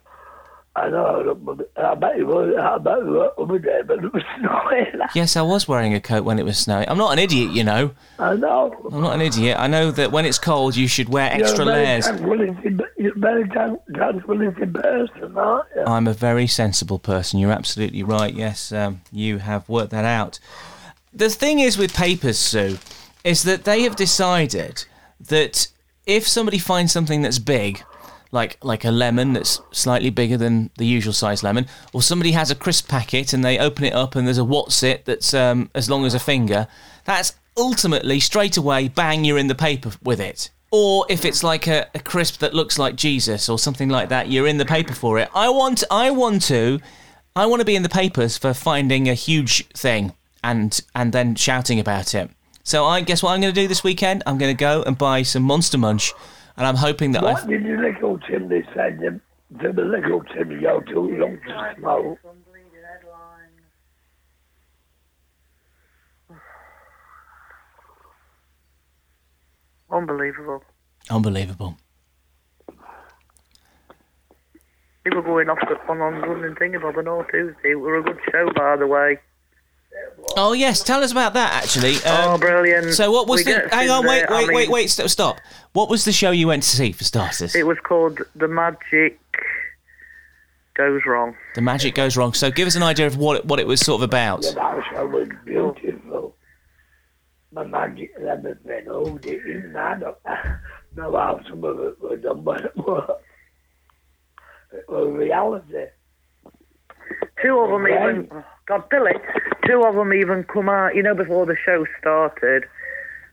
Yes, 5.14 5.36
I 5.36 5.42
was 5.42 5.68
wearing 5.68 5.92
a 5.94 6.00
coat 6.00 6.24
when 6.24 6.38
it 6.38 6.44
was 6.44 6.56
snowing. 6.58 6.88
I'm 6.88 6.96
not 6.96 7.12
an 7.12 7.18
idiot, 7.18 7.50
you 7.52 7.62
know. 7.62 7.90
I 8.18 8.34
know. 8.36 8.74
I'm 8.90 9.02
not 9.02 9.14
an 9.14 9.20
idiot. 9.20 9.58
I 9.58 9.66
know 9.66 9.90
that 9.90 10.12
when 10.12 10.24
it's 10.24 10.38
cold, 10.38 10.74
you 10.74 10.88
should 10.88 11.10
wear 11.10 11.30
extra 11.30 11.64
you're 11.64 11.74
layers. 11.74 12.06
You're 12.06 13.12
a 13.12 13.18
very 13.18 13.44
tran- 13.44 13.80
tranquility 13.94 14.66
person, 14.66 15.36
aren't 15.36 15.66
you? 15.76 15.82
I'm 15.86 16.06
a 16.06 16.14
very 16.14 16.46
sensible 16.46 16.98
person. 16.98 17.38
You're 17.38 17.52
absolutely 17.52 18.02
right. 18.02 18.32
Yes, 18.32 18.72
um, 18.72 19.02
you 19.10 19.38
have 19.38 19.68
worked 19.68 19.90
that 19.90 20.06
out. 20.06 20.38
The 21.12 21.28
thing 21.28 21.58
is 21.58 21.76
with 21.76 21.94
papers, 21.94 22.38
Sue, 22.38 22.78
is 23.24 23.42
that 23.42 23.64
they 23.64 23.82
have 23.82 23.96
decided 23.96 24.86
that 25.20 25.68
if 26.06 26.26
somebody 26.26 26.58
finds 26.58 26.92
something 26.92 27.20
that's 27.22 27.38
big, 27.38 27.82
like 28.32 28.58
like 28.62 28.84
a 28.84 28.90
lemon 28.90 29.34
that's 29.34 29.60
slightly 29.70 30.10
bigger 30.10 30.36
than 30.36 30.70
the 30.78 30.86
usual 30.86 31.12
size 31.12 31.42
lemon, 31.44 31.66
or 31.92 32.02
somebody 32.02 32.32
has 32.32 32.50
a 32.50 32.56
crisp 32.56 32.88
packet 32.88 33.32
and 33.32 33.44
they 33.44 33.58
open 33.58 33.84
it 33.84 33.92
up 33.92 34.16
and 34.16 34.26
there's 34.26 34.38
a 34.38 34.44
what's 34.44 34.82
it 34.82 35.04
that's 35.04 35.32
um, 35.32 35.70
as 35.74 35.88
long 35.88 36.04
as 36.04 36.14
a 36.14 36.18
finger, 36.18 36.66
that's 37.04 37.34
ultimately 37.56 38.18
straight 38.18 38.56
away 38.56 38.88
bang 38.88 39.24
you're 39.24 39.38
in 39.38 39.46
the 39.46 39.54
paper 39.54 39.92
with 40.02 40.18
it. 40.18 40.50
Or 40.70 41.04
if 41.10 41.26
it's 41.26 41.44
like 41.44 41.66
a, 41.66 41.86
a 41.94 42.00
crisp 42.00 42.40
that 42.40 42.54
looks 42.54 42.78
like 42.78 42.96
Jesus 42.96 43.50
or 43.50 43.58
something 43.58 43.90
like 43.90 44.08
that, 44.08 44.30
you're 44.30 44.46
in 44.46 44.56
the 44.56 44.64
paper 44.64 44.94
for 44.94 45.18
it. 45.18 45.28
I 45.34 45.50
want 45.50 45.84
I 45.90 46.10
want 46.10 46.42
to 46.44 46.80
I 47.36 47.46
want 47.46 47.60
to 47.60 47.66
be 47.66 47.76
in 47.76 47.82
the 47.82 47.88
papers 47.88 48.38
for 48.38 48.54
finding 48.54 49.08
a 49.08 49.14
huge 49.14 49.68
thing 49.68 50.14
and 50.42 50.80
and 50.94 51.12
then 51.12 51.34
shouting 51.34 51.78
about 51.78 52.14
it. 52.14 52.30
So 52.64 52.86
I 52.86 53.00
guess 53.00 53.22
what 53.22 53.32
I'm 53.32 53.40
going 53.40 53.52
to 53.52 53.60
do 53.60 53.68
this 53.68 53.82
weekend? 53.82 54.22
I'm 54.26 54.38
going 54.38 54.54
to 54.54 54.58
go 54.58 54.82
and 54.82 54.96
buy 54.96 55.22
some 55.22 55.42
Monster 55.42 55.78
Munch, 55.78 56.12
and 56.62 56.68
I'm 56.68 56.76
hoping 56.76 57.10
that 57.10 57.24
What 57.24 57.42
I. 57.42 57.46
did 57.48 57.64
the 57.64 57.76
little 57.76 58.20
Timmy 58.20 58.62
say 58.72 58.92
to 58.92 59.20
to 59.60 59.72
the 59.72 59.82
little 59.82 60.22
Timmy 60.32 60.60
go 60.60 60.80
too 60.80 61.12
young 61.18 61.40
to 61.44 61.74
smoke? 61.76 62.18
Unbelievable. 69.90 70.62
Unbelievable. 71.10 71.76
They 75.04 75.10
were 75.12 75.22
going 75.22 75.48
off 75.48 75.58
the 75.68 75.74
on 75.90 76.00
on 76.00 76.20
running 76.22 76.76
about 76.76 76.94
the 76.94 77.10
all 77.10 77.24
Tuesday. 77.24 77.72
It 77.72 77.80
were 77.80 77.98
a 77.98 78.04
good 78.04 78.20
show, 78.30 78.52
by 78.54 78.76
the 78.76 78.86
way. 78.86 79.18
Oh 80.36 80.52
yes, 80.52 80.82
tell 80.82 81.02
us 81.02 81.12
about 81.12 81.34
that 81.34 81.62
actually. 81.62 81.96
oh, 82.06 82.34
Um, 82.34 82.40
brilliant. 82.40 82.94
so 82.94 83.10
what 83.10 83.26
was 83.28 83.44
We 83.44 83.52
the? 83.52 83.68
Hang 83.70 83.90
on, 83.90 84.06
wait, 84.06 84.20
the- 84.26 84.32
I 84.32 84.44
wait, 84.44 84.54
wait, 84.54 84.68
wait, 84.70 84.90
stop, 84.90 85.08
stop. 85.08 85.36
What 85.72 85.88
was 85.90 86.04
the 86.04 86.12
show 86.12 86.30
you 86.30 86.46
went 86.48 86.62
to 86.62 86.68
see 86.76 86.92
for 86.92 87.04
starters? 87.04 87.54
It 87.54 87.66
was 87.66 87.78
called 87.82 88.20
The 88.36 88.48
Magic 88.48 89.18
Goes 90.74 91.02
Wrong. 91.06 91.34
the 91.54 91.60
magic 91.60 91.94
goes 91.94 92.16
wrong. 92.16 92.32
So 92.32 92.50
give 92.50 92.66
us 92.66 92.76
an 92.76 92.82
idea 92.82 93.06
of 93.06 93.16
what 93.18 93.36
it, 93.38 93.44
what 93.44 93.60
it 93.60 93.66
was 93.66 93.80
sort 93.80 94.00
of 94.00 94.04
about. 94.04 94.40
The 94.42 94.58
house 94.58 94.84
was 94.94 95.28
beautiful. 95.44 96.34
My 97.52 97.64
magic 97.64 98.12
lemon 98.18 98.58
been 98.66 98.86
hold 98.86 99.26
it 99.26 99.44
in 99.44 99.76
I 99.76 99.98
don't 99.98 100.16
know 100.96 101.12
how 101.14 101.40
some 101.46 101.62
of 101.64 101.78
it 101.78 102.00
was 102.00 102.20
done, 102.22 102.40
but 102.42 102.64
it 102.64 102.76
was, 102.76 103.10
it 104.72 104.84
was 104.88 105.12
reality. 105.14 105.90
Two 107.42 107.58
of 107.58 107.68
them 107.70 107.82
Right. 107.82 108.10
even, 108.16 108.44
God, 108.66 108.88
Billy, 108.88 109.12
two 109.66 109.82
of 109.84 109.94
them 109.94 110.12
even 110.12 110.44
come 110.44 110.68
out, 110.68 110.94
you 110.94 111.02
know, 111.02 111.14
before 111.14 111.46
the 111.46 111.56
show 111.64 111.86
started. 111.98 112.64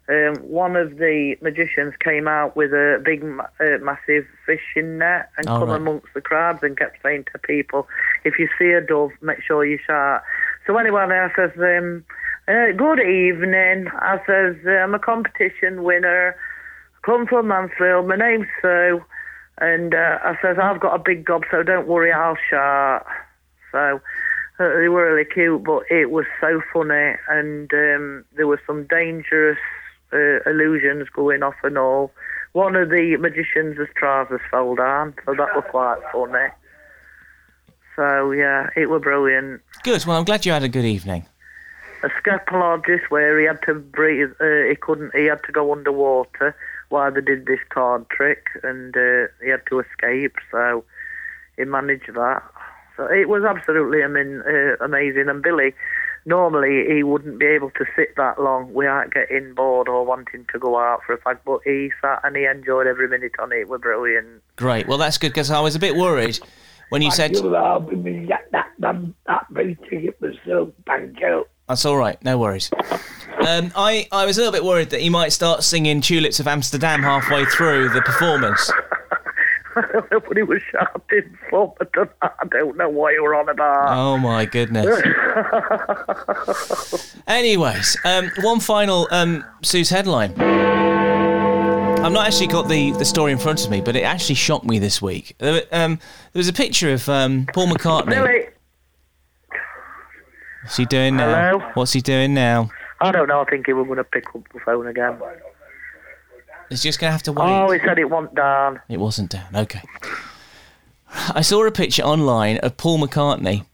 Um, 0.08 0.38
one 0.38 0.76
of 0.76 0.98
the 0.98 1.36
magicians 1.40 1.94
came 2.04 2.28
out 2.28 2.56
with 2.56 2.72
a 2.72 3.00
big, 3.06 3.24
uh, 3.24 3.78
massive 3.84 4.26
fishing 4.44 4.98
net 4.98 5.30
and 5.38 5.48
All 5.48 5.60
come 5.60 5.70
right. 5.70 5.76
amongst 5.76 6.08
the 6.16 6.22
crabs 6.22 6.64
and 6.64 6.76
kept 6.76 6.98
saying 7.04 7.26
to 7.32 7.38
people, 7.38 7.88
if 8.24 8.40
you 8.40 8.50
see 8.58 8.72
a 8.72 8.82
dove, 8.82 9.12
make 9.22 9.44
sure 9.44 9.64
you 9.64 9.78
shout. 9.86 10.24
So 10.66 10.78
anyway, 10.78 11.04
I 11.04 11.30
says, 11.36 11.52
um, 11.58 12.04
uh, 12.48 12.72
good 12.76 13.00
evening. 13.00 13.88
I 13.94 14.20
says, 14.26 14.56
I'm 14.66 14.96
a 14.96 15.00
competition 15.00 15.84
winner. 15.84 16.36
Come 17.04 17.28
from 17.28 17.48
Mansfield. 17.48 18.08
My 18.08 18.16
name's 18.16 18.48
Sue. 18.64 19.04
And 19.62 19.94
uh, 19.94 20.18
I 20.24 20.38
says, 20.42 20.58
I've 20.60 20.80
got 20.80 20.96
a 20.96 21.04
big 21.04 21.26
gob, 21.26 21.44
so 21.52 21.62
don't 21.62 21.88
worry, 21.88 22.12
I'll 22.12 22.38
shout. 22.50 23.06
So 23.72 24.02
they 24.60 24.90
were 24.90 25.14
really 25.14 25.26
cute, 25.26 25.64
but 25.64 25.84
it 25.90 26.12
was 26.12 26.26
so 26.42 26.62
funny, 26.74 27.16
and 27.30 27.72
um, 27.74 28.26
there 28.36 28.46
were 28.46 28.62
some 28.68 28.86
dangerous 28.88 29.58
uh, 30.12 30.40
illusions 30.46 31.08
going 31.10 31.44
off 31.44 31.56
and 31.64 31.78
all. 31.78 32.12
One 32.52 32.76
of 32.76 32.90
the 32.90 33.16
magicians' 33.18 33.78
trousers 33.96 34.42
fell 34.52 34.76
down, 34.76 35.14
so 35.26 35.34
that 35.34 35.56
was 35.56 35.64
quite 35.70 36.00
funny. 36.12 36.50
So 37.96 38.32
yeah, 38.32 38.70
it 38.76 38.90
was 38.90 39.02
brilliant. 39.02 39.62
Good. 39.84 40.06
Well, 40.06 40.18
I'm 40.18 40.26
glad 40.26 40.46
you 40.46 40.52
had 40.52 40.64
a 40.64 40.70
good 40.70 40.86
evening. 40.86 41.26
A 42.04 42.10
scapologist 42.10 43.10
where 43.10 43.40
he 43.40 43.46
had 43.46 43.62
to 43.64 43.76
breathe, 43.76 44.32
uh, 44.40 44.70
he 44.70 44.76
couldn't, 44.76 45.14
he 45.14 45.26
had 45.26 45.44
to 45.44 45.52
go 45.52 45.72
underwater 45.72 46.56
while 46.90 47.12
they 47.12 47.22
did 47.22 47.46
this 47.46 47.60
card 47.70 48.10
trick, 48.10 48.46
and 48.64 48.96
uh, 48.98 49.28
he 49.44 49.50
had 49.50 49.62
to 49.70 49.80
escape. 49.80 50.36
So 50.52 50.84
he 51.56 51.66
managed 51.66 52.14
that. 52.14 52.44
So 53.00 53.06
it 53.06 53.30
was 53.30 53.44
absolutely 53.46 54.04
I 54.04 54.08
mean, 54.08 54.42
uh, 54.46 54.84
amazing. 54.84 55.30
And 55.30 55.42
Billy, 55.42 55.74
normally 56.26 56.84
he 56.86 57.02
wouldn't 57.02 57.40
be 57.40 57.46
able 57.46 57.72
to 57.72 57.86
sit 57.96 58.14
that 58.18 58.42
long 58.42 58.74
without 58.74 59.14
getting 59.14 59.54
bored 59.54 59.88
or 59.88 60.06
wanting 60.06 60.46
to 60.52 60.60
go 60.60 60.78
out 60.78 61.00
for 61.06 61.14
a 61.14 61.18
fag, 61.20 61.40
but 61.46 61.62
he 61.64 61.92
sat 62.02 62.20
and 62.26 62.36
he 62.36 62.44
enjoyed 62.46 62.88
every 62.88 63.08
minute 63.08 63.32
on 63.40 63.54
it. 63.54 63.60
It 63.60 63.70
was 63.70 63.80
brilliant. 63.80 64.44
Great. 64.58 64.86
Well, 64.86 64.98
that's 64.98 65.18
good 65.18 65.30
because 65.30 65.50
I 65.50 65.62
was 65.62 65.76
a 65.76 65.80
bit 65.80 65.96
worried 65.96 66.40
when 66.90 67.02
you 67.02 67.10
said 67.10 67.38
You 67.38 67.44
were 67.44 67.80
me 67.80 68.26
get 68.26 68.52
that, 68.52 68.68
that, 68.80 68.96
that 69.28 69.54
big 69.54 69.82
ticket 69.90 70.22
myself. 70.22 70.70
Thank 70.86 71.22
you. 71.22 71.48
That's 71.70 71.86
all 71.86 71.96
right. 71.96 72.22
No 72.22 72.38
worries. 72.38 72.70
Um, 73.48 73.72
I, 73.78 74.10
I 74.12 74.26
was 74.26 74.38
a 74.38 74.42
little 74.42 74.52
bit 74.52 74.66
worried 74.66 74.90
that 74.90 75.00
he 75.00 75.10
might 75.10 75.32
start 75.32 75.64
singing 75.64 76.02
Tulips 76.02 76.42
of 76.42 76.48
Amsterdam 76.48 77.02
halfway 77.02 77.46
through 77.46 77.90
the 77.90 78.02
performance. 78.02 78.70
but 80.12 80.38
he 80.38 80.44
was 80.44 80.62
shouting 80.72 81.38
for 81.50 81.76
I 82.22 82.46
don't 82.50 82.78
know 82.78 82.90
why 82.90 83.12
you 83.12 83.24
were 83.24 83.36
on 83.36 83.50
about. 83.50 83.98
Oh 83.98 84.18
my 84.18 84.46
goodness. 84.46 84.88
Anyways, 87.28 87.98
um, 88.06 88.32
one 88.42 88.60
final 88.60 89.08
um, 89.12 89.44
Sue's 89.62 89.90
headline. 89.90 90.34
I've 92.00 92.14
not 92.14 92.28
actually 92.28 92.48
got 92.48 92.70
the, 92.70 92.92
the 92.92 93.06
story 93.06 93.32
in 93.34 93.38
front 93.38 93.66
of 93.66 93.70
me, 93.70 93.82
but 93.82 93.96
it 93.96 94.04
actually 94.04 94.36
shocked 94.36 94.66
me 94.66 94.80
this 94.80 95.02
week. 95.02 95.36
There, 95.40 95.64
um, 95.72 96.00
there 96.32 96.40
was 96.40 96.48
a 96.48 96.54
picture 96.54 96.94
of 96.94 97.10
um, 97.10 97.46
Paul 97.54 97.68
McCartney. 97.68 98.12
Billy, 98.12 98.48
What's 100.64 100.78
he 100.78 100.86
doing 100.86 101.18
now? 101.18 101.52
Hello? 101.52 101.72
What's 101.74 101.94
he 101.94 102.02
doing 102.02 102.34
now? 102.34 102.70
I 103.02 103.12
don't 103.12 103.28
know. 103.28 103.42
I 103.42 103.46
think 103.46 103.66
he 103.66 103.74
was 103.74 103.88
going 103.88 103.98
to 103.98 104.04
pick 104.04 104.26
up 104.36 104.44
the 104.54 104.60
phone 104.60 104.88
again. 104.88 105.18
He's 106.70 106.84
just 106.84 107.00
going 107.00 107.10
to 107.10 107.12
have 107.12 107.24
to 107.24 107.34
wait. 107.34 107.46
Oh, 107.46 107.72
he 107.72 107.80
said 107.80 107.98
it 108.00 108.10
went 108.10 108.36
down. 108.36 108.80
It 108.88 109.00
wasn't 109.00 109.32
down. 109.32 109.56
Okay. 109.56 109.82
I 111.12 111.42
saw 111.42 111.66
a 111.66 111.72
picture 111.72 112.04
online 112.04 112.58
of 112.60 112.78
Paul 112.78 113.00
McCartney, 113.00 113.66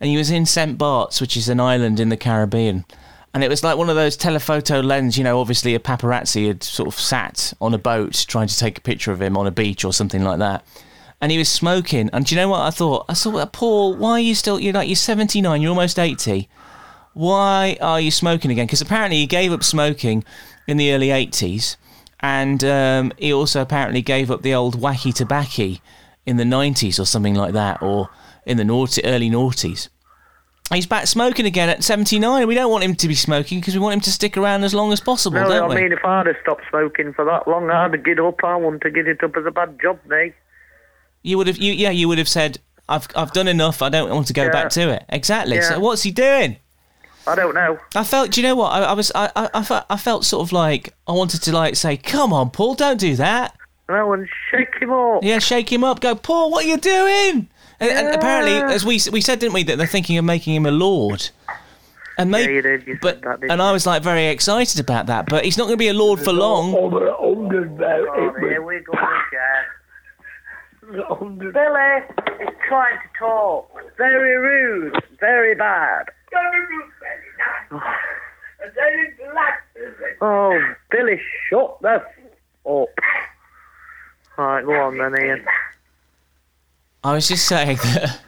and 0.00 0.10
he 0.10 0.16
was 0.16 0.30
in 0.30 0.46
St. 0.46 0.76
Bart's, 0.76 1.20
which 1.20 1.36
is 1.36 1.48
an 1.48 1.60
island 1.60 2.00
in 2.00 2.08
the 2.08 2.16
Caribbean. 2.16 2.84
And 3.32 3.44
it 3.44 3.48
was 3.48 3.62
like 3.62 3.76
one 3.76 3.88
of 3.88 3.94
those 3.94 4.16
telephoto 4.16 4.80
lens, 4.80 5.16
you 5.16 5.22
know, 5.22 5.38
obviously 5.38 5.76
a 5.76 5.78
paparazzi 5.78 6.48
had 6.48 6.64
sort 6.64 6.88
of 6.88 6.98
sat 6.98 7.52
on 7.60 7.72
a 7.74 7.78
boat 7.78 8.24
trying 8.26 8.48
to 8.48 8.58
take 8.58 8.78
a 8.78 8.80
picture 8.80 9.12
of 9.12 9.22
him 9.22 9.36
on 9.36 9.46
a 9.46 9.52
beach 9.52 9.84
or 9.84 9.92
something 9.92 10.24
like 10.24 10.40
that. 10.40 10.64
And 11.20 11.30
he 11.30 11.38
was 11.38 11.48
smoking. 11.48 12.10
And 12.12 12.26
do 12.26 12.34
you 12.34 12.40
know 12.40 12.48
what 12.48 12.62
I 12.62 12.70
thought? 12.70 13.04
I 13.08 13.14
thought, 13.14 13.52
Paul, 13.52 13.94
why 13.94 14.12
are 14.12 14.20
you 14.20 14.34
still, 14.34 14.58
you're 14.58 14.72
like, 14.72 14.88
you're 14.88 14.96
79, 14.96 15.62
you're 15.62 15.68
almost 15.68 15.98
80. 15.98 16.48
Why 17.12 17.76
are 17.80 18.00
you 18.00 18.10
smoking 18.10 18.50
again? 18.50 18.66
Because 18.66 18.80
apparently 18.80 19.18
he 19.18 19.26
gave 19.26 19.52
up 19.52 19.62
smoking 19.62 20.24
in 20.66 20.76
the 20.76 20.92
early 20.92 21.08
80s. 21.08 21.76
And 22.22 22.62
um, 22.64 23.12
he 23.18 23.32
also 23.32 23.62
apparently 23.62 24.02
gave 24.02 24.30
up 24.30 24.42
the 24.42 24.54
old 24.54 24.78
wacky 24.78 25.12
tobacco 25.14 25.80
in 26.26 26.36
the 26.36 26.44
90s 26.44 27.00
or 27.00 27.06
something 27.06 27.34
like 27.34 27.54
that, 27.54 27.80
or 27.82 28.10
in 28.44 28.56
the 28.58 28.64
naughty, 28.64 29.02
early 29.04 29.30
noughties. 29.30 29.88
He's 30.72 30.86
back 30.86 31.06
smoking 31.08 31.46
again 31.46 31.68
at 31.68 31.82
79. 31.82 32.46
We 32.46 32.54
don't 32.54 32.70
want 32.70 32.84
him 32.84 32.94
to 32.94 33.08
be 33.08 33.14
smoking 33.14 33.58
because 33.58 33.74
we 33.74 33.80
want 33.80 33.94
him 33.94 34.00
to 34.02 34.10
stick 34.12 34.36
around 34.36 34.62
as 34.62 34.72
long 34.72 34.92
as 34.92 35.00
possible, 35.00 35.40
No, 35.40 35.48
don't 35.48 35.62
I 35.72 35.74
we? 35.74 35.82
mean, 35.82 35.92
if 35.92 36.04
I'd 36.04 36.26
have 36.26 36.36
stopped 36.42 36.62
smoking 36.70 37.12
for 37.14 37.24
that 37.24 37.48
long, 37.48 37.70
I'd 37.70 37.92
have 37.92 38.04
get 38.04 38.20
up. 38.20 38.44
I 38.44 38.54
want 38.56 38.82
to 38.82 38.90
get 38.90 39.08
it 39.08 39.22
up 39.24 39.36
as 39.36 39.46
a 39.46 39.50
bad 39.50 39.78
job, 39.82 39.98
me. 40.06 40.32
You 41.22 41.38
would 41.38 41.48
have, 41.48 41.58
you, 41.58 41.72
yeah, 41.72 41.90
you 41.90 42.06
would 42.06 42.18
have 42.18 42.28
said, 42.28 42.60
"I've, 42.88 43.08
I've 43.16 43.32
done 43.32 43.48
enough. 43.48 43.82
I 43.82 43.88
don't 43.88 44.10
want 44.10 44.28
to 44.28 44.32
go 44.32 44.44
Yeah. 44.44 44.50
back 44.52 44.70
to 44.70 44.90
it." 44.90 45.04
Exactly. 45.08 45.56
Yeah. 45.56 45.62
So 45.70 45.80
what's 45.80 46.02
he 46.02 46.12
doing? 46.12 46.56
I 47.30 47.34
don't 47.34 47.54
know. 47.54 47.78
I 47.94 48.04
felt. 48.04 48.30
Do 48.32 48.40
you 48.40 48.46
know 48.46 48.56
what? 48.56 48.72
I, 48.72 48.80
I 48.80 48.92
was. 48.92 49.12
I, 49.14 49.30
I, 49.36 49.50
I, 49.54 49.62
felt, 49.62 49.84
I 49.88 49.96
felt 49.96 50.24
sort 50.24 50.46
of 50.46 50.52
like 50.52 50.94
I 51.06 51.12
wanted 51.12 51.42
to 51.42 51.52
like 51.52 51.76
say, 51.76 51.96
"Come 51.96 52.32
on, 52.32 52.50
Paul, 52.50 52.74
don't 52.74 52.98
do 52.98 53.14
that." 53.16 53.56
No, 53.88 54.12
and 54.12 54.28
shake 54.50 54.74
him 54.80 54.92
up. 54.92 55.22
Yeah, 55.22 55.38
shake 55.38 55.72
him 55.72 55.84
up. 55.84 56.00
Go, 56.00 56.14
Paul. 56.14 56.50
What 56.50 56.64
are 56.64 56.68
you 56.68 56.76
doing? 56.76 57.48
And, 57.80 57.90
and 57.90 58.08
apparently, 58.14 58.54
as 58.54 58.84
we 58.84 59.00
we 59.12 59.20
said, 59.20 59.38
didn't 59.38 59.54
we, 59.54 59.62
that 59.64 59.78
they're 59.78 59.86
thinking 59.86 60.18
of 60.18 60.24
making 60.24 60.54
him 60.54 60.66
a 60.66 60.70
lord. 60.70 61.30
And 62.18 62.30
maybe, 62.30 62.52
you 62.52 62.62
did, 62.62 62.86
you 62.86 62.94
said 62.94 63.00
but 63.00 63.22
that, 63.22 63.40
didn't 63.40 63.52
and 63.52 63.62
I 63.62 63.72
was 63.72 63.86
like 63.86 64.02
very 64.02 64.26
excited 64.26 64.78
about 64.78 65.06
that. 65.06 65.26
But 65.26 65.44
he's 65.44 65.56
not 65.56 65.64
going 65.64 65.74
to 65.74 65.78
be 65.78 65.88
a 65.88 65.94
lord 65.94 66.20
for 66.20 66.32
long. 66.32 66.74
Over 66.74 67.06
a 67.06 67.16
hundred 67.16 67.80
Oh, 67.80 68.34
here 68.40 68.62
we 68.62 68.80
go 68.80 68.92
again. 68.92 69.64
was 70.90 71.00
a 71.08 71.14
hundred. 71.14 71.54
Billy 71.54 72.46
is 72.46 72.54
trying 72.68 72.98
to 72.98 73.18
talk. 73.18 73.70
Very 73.96 74.36
rude. 74.36 74.94
Very 75.18 75.54
bad. 75.54 76.06
Oh, 80.22 80.58
Billy, 80.90 81.20
shut 81.48 81.80
the 81.80 81.88
f- 81.88 82.02
up. 82.70 82.88
Right, 84.36 84.64
go 84.64 84.72
on 84.72 84.98
then, 84.98 85.14
Ian. 85.22 85.44
I 87.02 87.14
was 87.14 87.28
just 87.28 87.46
saying 87.46 87.76
that. 87.82 88.20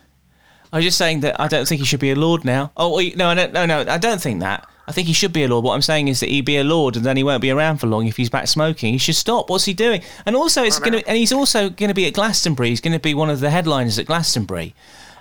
I 0.72 0.76
was 0.76 0.84
just 0.86 0.96
saying 0.96 1.20
that 1.20 1.38
I 1.38 1.48
don't 1.48 1.68
think 1.68 1.80
he 1.80 1.86
should 1.86 2.00
be 2.00 2.10
a 2.10 2.16
lord 2.16 2.44
now. 2.44 2.72
Oh 2.76 2.96
wait, 2.96 3.16
no, 3.16 3.28
I 3.28 3.34
don't, 3.34 3.52
no, 3.52 3.66
no, 3.66 3.80
I 3.86 3.98
don't 3.98 4.20
think 4.20 4.40
that. 4.40 4.66
I 4.86 4.92
think 4.92 5.06
he 5.06 5.12
should 5.12 5.32
be 5.32 5.44
a 5.44 5.48
lord. 5.48 5.64
What 5.64 5.74
I'm 5.74 5.82
saying 5.82 6.08
is 6.08 6.20
that 6.20 6.28
he'd 6.30 6.46
be 6.46 6.56
a 6.56 6.64
lord, 6.64 6.96
and 6.96 7.04
then 7.04 7.16
he 7.16 7.22
won't 7.22 7.42
be 7.42 7.50
around 7.50 7.78
for 7.78 7.86
long 7.86 8.06
if 8.06 8.16
he's 8.16 8.30
back 8.30 8.48
smoking. 8.48 8.92
He 8.92 8.98
should 8.98 9.14
stop. 9.14 9.50
What's 9.50 9.66
he 9.66 9.74
doing? 9.74 10.02
And 10.24 10.34
also, 10.34 10.62
it's 10.64 10.78
gonna, 10.78 11.02
and 11.06 11.16
he's 11.16 11.32
also 11.32 11.68
gonna 11.68 11.94
be 11.94 12.06
at 12.06 12.14
Glastonbury. 12.14 12.70
He's 12.70 12.80
gonna 12.80 12.98
be 12.98 13.12
one 13.14 13.28
of 13.28 13.40
the 13.40 13.50
headliners 13.50 13.98
at 13.98 14.06
Glastonbury, 14.06 14.74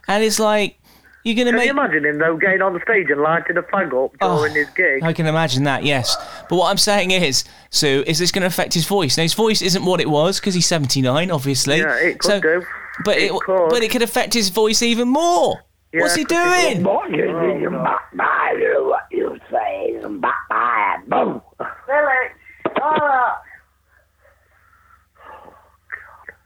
and 0.07 0.23
it's 0.23 0.39
like 0.39 0.79
you're 1.23 1.35
gonna 1.35 1.51
Can 1.51 1.57
make. 1.57 1.65
you 1.65 1.71
imagine 1.71 2.05
him, 2.05 2.17
though, 2.19 2.37
getting 2.37 2.61
on 2.61 2.73
the 2.73 2.79
stage 2.81 3.07
and 3.09 3.21
lighting 3.21 3.57
a 3.57 3.63
flag 3.63 3.93
up 3.93 4.11
oh, 4.21 4.39
during 4.39 4.55
his 4.55 4.69
gig? 4.71 5.03
I 5.03 5.13
can 5.13 5.25
imagine 5.27 5.63
that, 5.65 5.83
yes. 5.83 6.15
But 6.49 6.55
what 6.55 6.69
I'm 6.69 6.77
saying 6.77 7.11
is, 7.11 7.43
Sue, 7.69 8.03
is 8.07 8.19
this 8.19 8.31
going 8.31 8.41
to 8.41 8.47
affect 8.47 8.73
his 8.73 8.85
voice? 8.85 9.17
Now, 9.17 9.23
his 9.23 9.33
voice 9.33 9.61
isn't 9.61 9.85
what 9.85 10.01
it 10.01 10.09
was 10.09 10.39
because 10.39 10.53
he's 10.53 10.65
79, 10.67 11.29
obviously. 11.31 11.77
Yeah, 11.79 11.95
it 11.95 12.19
could 12.19 12.27
so, 12.27 12.39
do. 12.41 12.63
But 13.05 13.17
It 13.17 13.31
it, 13.31 13.41
could. 13.41 13.69
but 13.69 13.83
it 13.83 13.91
could 13.91 14.01
affect 14.01 14.33
his 14.33 14.49
voice 14.49 14.81
even 14.81 15.07
more. 15.07 15.61
Yeah, 15.93 16.01
What's 16.01 16.15
he 16.15 16.21
it 16.21 16.27
could 16.27 16.35
be 16.35 16.73
doing? 16.73 16.83
What 16.83 17.05
oh, 17.05 17.09
you 17.09 17.25
do, 17.25 18.85
what 18.87 19.03
you 19.11 19.39
say. 19.51 19.97
Boom. 20.01 21.41
Billy, 21.59 22.21
shut 22.65 22.83
up. 22.83 23.43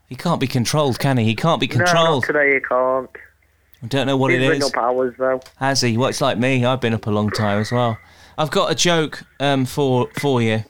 He 0.08 0.16
can't 0.16 0.40
be 0.40 0.48
controlled, 0.48 1.00
can 1.00 1.18
he? 1.18 1.26
He 1.26 1.36
can't 1.36 1.60
be 1.60 1.68
controlled. 1.68 1.96
No, 1.96 2.04
not 2.04 2.24
controlled. 2.24 2.26
today 2.26 2.54
he 2.56 2.60
can't. 2.62 3.10
I 3.86 3.88
don't 3.88 4.08
know 4.08 4.18
what 4.18 4.32
He's 4.32 4.42
it 4.42 4.50
been 4.50 4.64
up 4.64 4.76
hours, 4.78 5.14
though. 5.20 5.40
Has 5.58 5.82
he? 5.82 5.96
Well, 5.96 6.10
it's 6.10 6.20
like 6.20 6.40
me. 6.40 6.66
I've 6.66 6.82
been 6.82 6.96
up 6.96 7.06
a 7.06 7.12
long 7.12 7.30
time 7.30 7.60
as 7.60 7.72
well. 7.72 8.00
I've 8.36 8.50
got 8.50 8.72
a 8.72 8.76
joke 8.76 9.22
um, 9.40 9.68
for 9.68 10.10
for 10.20 10.42
you. 10.42 10.64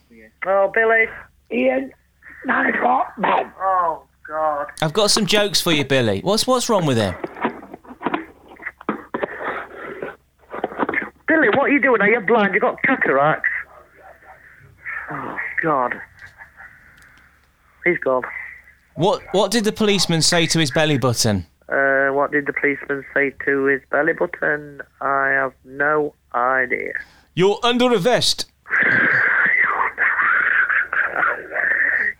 Oh, 0.46 0.70
Billy. 0.74 1.06
Ian, 1.50 1.92
nine 2.44 2.74
o'clock, 2.74 3.14
man. 3.16 3.50
Oh, 3.58 4.02
God. 4.28 4.66
I've 4.82 4.92
got 4.92 5.10
some 5.10 5.24
jokes 5.24 5.62
for 5.62 5.72
you, 5.72 5.82
Billy. 5.82 6.20
What's 6.20 6.46
what's 6.46 6.68
wrong 6.68 6.84
with 6.84 6.98
him? 6.98 7.14
Billy, 11.26 11.48
what 11.56 11.70
are 11.70 11.72
you 11.72 11.80
doing? 11.80 12.02
Are 12.02 12.10
you 12.10 12.20
blind? 12.20 12.52
You 12.52 12.60
got 12.60 12.82
cataracts? 12.82 13.48
Oh, 15.10 15.38
God. 15.62 15.94
He's 17.86 17.98
gone. 17.98 18.24
What 18.94 19.22
what 19.32 19.50
did 19.50 19.64
the 19.64 19.72
policeman 19.72 20.20
say 20.20 20.44
to 20.48 20.58
his 20.58 20.70
belly 20.70 20.98
button? 20.98 21.46
Uh, 21.68 22.08
what 22.14 22.30
did 22.30 22.46
the 22.46 22.52
policeman 22.52 23.04
say 23.12 23.32
to 23.44 23.64
his 23.64 23.80
belly 23.90 24.12
button? 24.12 24.80
I 25.00 25.28
have 25.30 25.52
no 25.64 26.14
idea. 26.34 26.92
You're 27.34 27.58
under 27.62 27.92
arrest. 27.92 28.50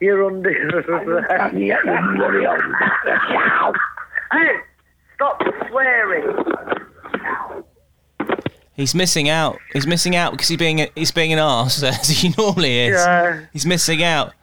You're 0.00 0.26
under. 0.26 0.50
And 0.50 1.66
yet 1.66 1.78
you 1.85 2.16
bloody 2.16 2.46
old 2.46 2.61
bastard. 2.80 3.76
hey, 4.32 4.56
stop 5.14 5.40
swearing. 5.68 6.44
He's 8.74 8.94
missing 8.94 9.28
out. 9.28 9.59
He's 9.72 9.87
missing 9.87 10.14
out 10.16 10.32
because 10.32 10.48
he's 10.48 10.59
being 10.59 10.80
a, 10.82 10.88
he's 10.94 11.11
being 11.11 11.32
an 11.32 11.38
arse 11.38 11.82
as 11.82 12.09
he 12.09 12.35
normally 12.37 12.78
is. 12.80 12.96
Yeah. 12.96 13.46
He's 13.52 13.64
missing 13.64 14.02
out. 14.02 14.35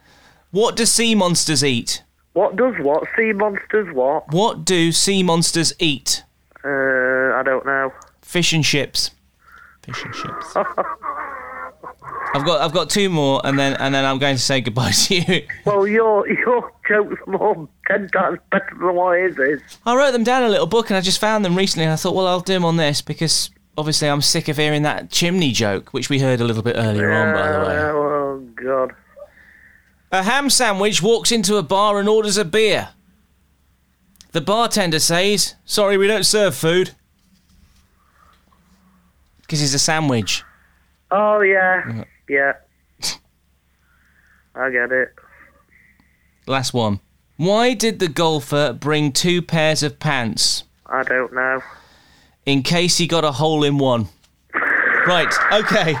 What 0.50 0.76
do 0.76 0.86
sea 0.86 1.14
monsters 1.14 1.62
eat? 1.62 2.02
What 2.34 2.56
does 2.56 2.74
what? 2.80 3.04
Sea 3.16 3.32
monsters 3.32 3.92
what? 3.94 4.32
What 4.32 4.64
do 4.64 4.92
sea 4.92 5.22
monsters 5.22 5.72
eat? 5.78 6.22
Uh, 6.64 6.68
I 6.68 7.42
don't 7.44 7.64
know. 7.64 7.92
Fish 8.22 8.52
and 8.52 8.64
chips. 8.64 9.10
Fish 9.82 10.04
and 10.04 10.14
chips. 10.14 10.56
I've 12.34 12.44
got 12.44 12.60
I've 12.62 12.72
got 12.72 12.90
two 12.90 13.08
more 13.08 13.40
and 13.44 13.56
then 13.56 13.74
and 13.74 13.94
then 13.94 14.04
I'm 14.04 14.18
going 14.18 14.34
to 14.34 14.42
say 14.42 14.60
goodbye 14.60 14.90
to 15.06 15.14
you. 15.14 15.46
Well, 15.64 15.86
your 15.86 16.28
your 16.28 16.72
jokes 16.88 17.16
are 17.26 17.30
more 17.38 17.68
ten 17.86 18.08
times 18.08 18.40
better 18.50 18.76
than 18.80 18.94
what 18.94 19.18
his 19.20 19.38
is. 19.38 19.60
I 19.86 19.94
wrote 19.94 20.10
them 20.12 20.24
down 20.24 20.42
in 20.42 20.48
a 20.48 20.50
little 20.50 20.66
book 20.66 20.90
and 20.90 20.96
I 20.96 21.00
just 21.00 21.20
found 21.20 21.44
them 21.44 21.54
recently 21.56 21.84
and 21.84 21.92
I 21.92 21.96
thought, 21.96 22.14
well, 22.16 22.26
I'll 22.26 22.40
do 22.40 22.54
them 22.54 22.64
on 22.64 22.76
this 22.76 23.00
because 23.02 23.50
obviously 23.78 24.08
I'm 24.08 24.22
sick 24.22 24.48
of 24.48 24.56
hearing 24.56 24.82
that 24.82 25.10
chimney 25.10 25.52
joke, 25.52 25.90
which 25.90 26.08
we 26.10 26.18
heard 26.18 26.40
a 26.40 26.44
little 26.44 26.62
bit 26.64 26.74
earlier 26.76 27.12
on, 27.12 27.34
by 27.34 27.52
the 27.52 27.58
way. 27.60 27.78
Oh 27.78 28.38
God. 28.56 28.94
A 30.14 30.22
ham 30.22 30.48
sandwich 30.48 31.02
walks 31.02 31.32
into 31.32 31.56
a 31.56 31.62
bar 31.64 31.98
and 31.98 32.08
orders 32.08 32.36
a 32.36 32.44
beer. 32.44 32.90
The 34.30 34.40
bartender 34.40 35.00
says, 35.00 35.56
Sorry, 35.64 35.98
we 35.98 36.06
don't 36.06 36.22
serve 36.22 36.54
food. 36.54 36.92
Because 39.40 39.60
it's 39.60 39.74
a 39.74 39.78
sandwich. 39.80 40.44
Oh 41.10 41.40
yeah, 41.40 42.04
yeah. 42.28 42.52
I 44.54 44.70
get 44.70 44.92
it. 44.92 45.12
Last 46.46 46.72
one. 46.72 47.00
Why 47.36 47.74
did 47.74 47.98
the 47.98 48.06
golfer 48.06 48.72
bring 48.72 49.10
two 49.10 49.42
pairs 49.42 49.82
of 49.82 49.98
pants? 49.98 50.62
I 50.86 51.02
don't 51.02 51.34
know. 51.34 51.60
In 52.46 52.62
case 52.62 52.98
he 52.98 53.08
got 53.08 53.24
a 53.24 53.32
hole 53.32 53.64
in 53.64 53.78
one. 53.78 54.06
Right, 55.08 55.34
okay. 55.52 55.96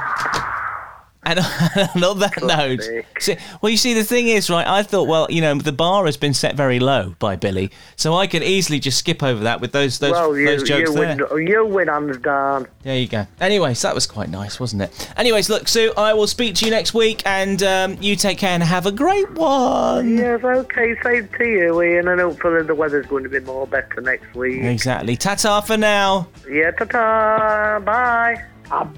And 1.94 2.04
on 2.04 2.18
that 2.18 2.42
note, 2.42 2.82
sake. 2.82 3.20
see, 3.20 3.36
well, 3.60 3.70
you 3.70 3.76
see, 3.76 3.94
the 3.94 4.04
thing 4.04 4.28
is, 4.28 4.50
right? 4.50 4.66
I 4.66 4.82
thought, 4.82 5.08
well, 5.08 5.26
you 5.30 5.40
know, 5.40 5.54
the 5.54 5.72
bar 5.72 6.04
has 6.06 6.16
been 6.16 6.34
set 6.34 6.54
very 6.54 6.78
low 6.78 7.14
by 7.18 7.36
Billy, 7.36 7.70
so 7.96 8.14
I 8.14 8.26
could 8.26 8.42
easily 8.42 8.78
just 8.78 8.98
skip 8.98 9.22
over 9.22 9.42
that 9.44 9.60
with 9.60 9.72
those 9.72 9.98
those, 9.98 10.12
well, 10.12 10.36
you 10.36 10.46
those 10.46 10.62
jokes 10.62 10.90
you 10.90 10.96
there. 10.96 11.26
win. 11.30 11.46
You 11.46 11.66
win 11.66 11.88
hands 11.88 12.18
down. 12.18 12.66
There 12.82 12.96
you 12.98 13.08
go. 13.08 13.26
Anyways, 13.40 13.80
that 13.82 13.94
was 13.94 14.06
quite 14.06 14.28
nice, 14.28 14.60
wasn't 14.60 14.82
it? 14.82 15.12
Anyways, 15.16 15.48
look, 15.48 15.68
Sue, 15.68 15.92
I 15.96 16.12
will 16.14 16.26
speak 16.26 16.54
to 16.56 16.64
you 16.64 16.70
next 16.70 16.94
week, 16.94 17.22
and 17.26 17.62
um, 17.62 17.96
you 18.00 18.16
take 18.16 18.38
care 18.38 18.50
and 18.50 18.62
have 18.62 18.86
a 18.86 18.92
great 18.92 19.30
one. 19.32 20.16
Yes, 20.16 20.42
okay. 20.44 20.94
Same 21.02 21.28
to 21.38 21.44
you, 21.44 21.82
Ian, 21.82 22.08
and 22.08 22.20
hopefully 22.20 22.62
the 22.62 22.74
weather's 22.74 23.06
going 23.06 23.24
to 23.24 23.30
be 23.30 23.40
more 23.40 23.66
better 23.66 24.00
next 24.00 24.34
week. 24.34 24.62
Exactly. 24.62 25.16
Ta-ta 25.16 25.60
for 25.60 25.76
now. 25.76 26.28
Yeah, 26.48 26.70
ta-ta. 26.72 27.80
Bye. 27.84 28.94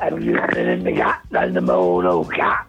I'm, 0.00 0.20
been 0.20 0.68
in 0.68 0.84
the 0.84 0.92
cat 0.92 1.22
and 1.32 1.56
the 1.56 1.60
moon, 1.60 2.06
oh 2.06 2.24
cat? 2.24 2.68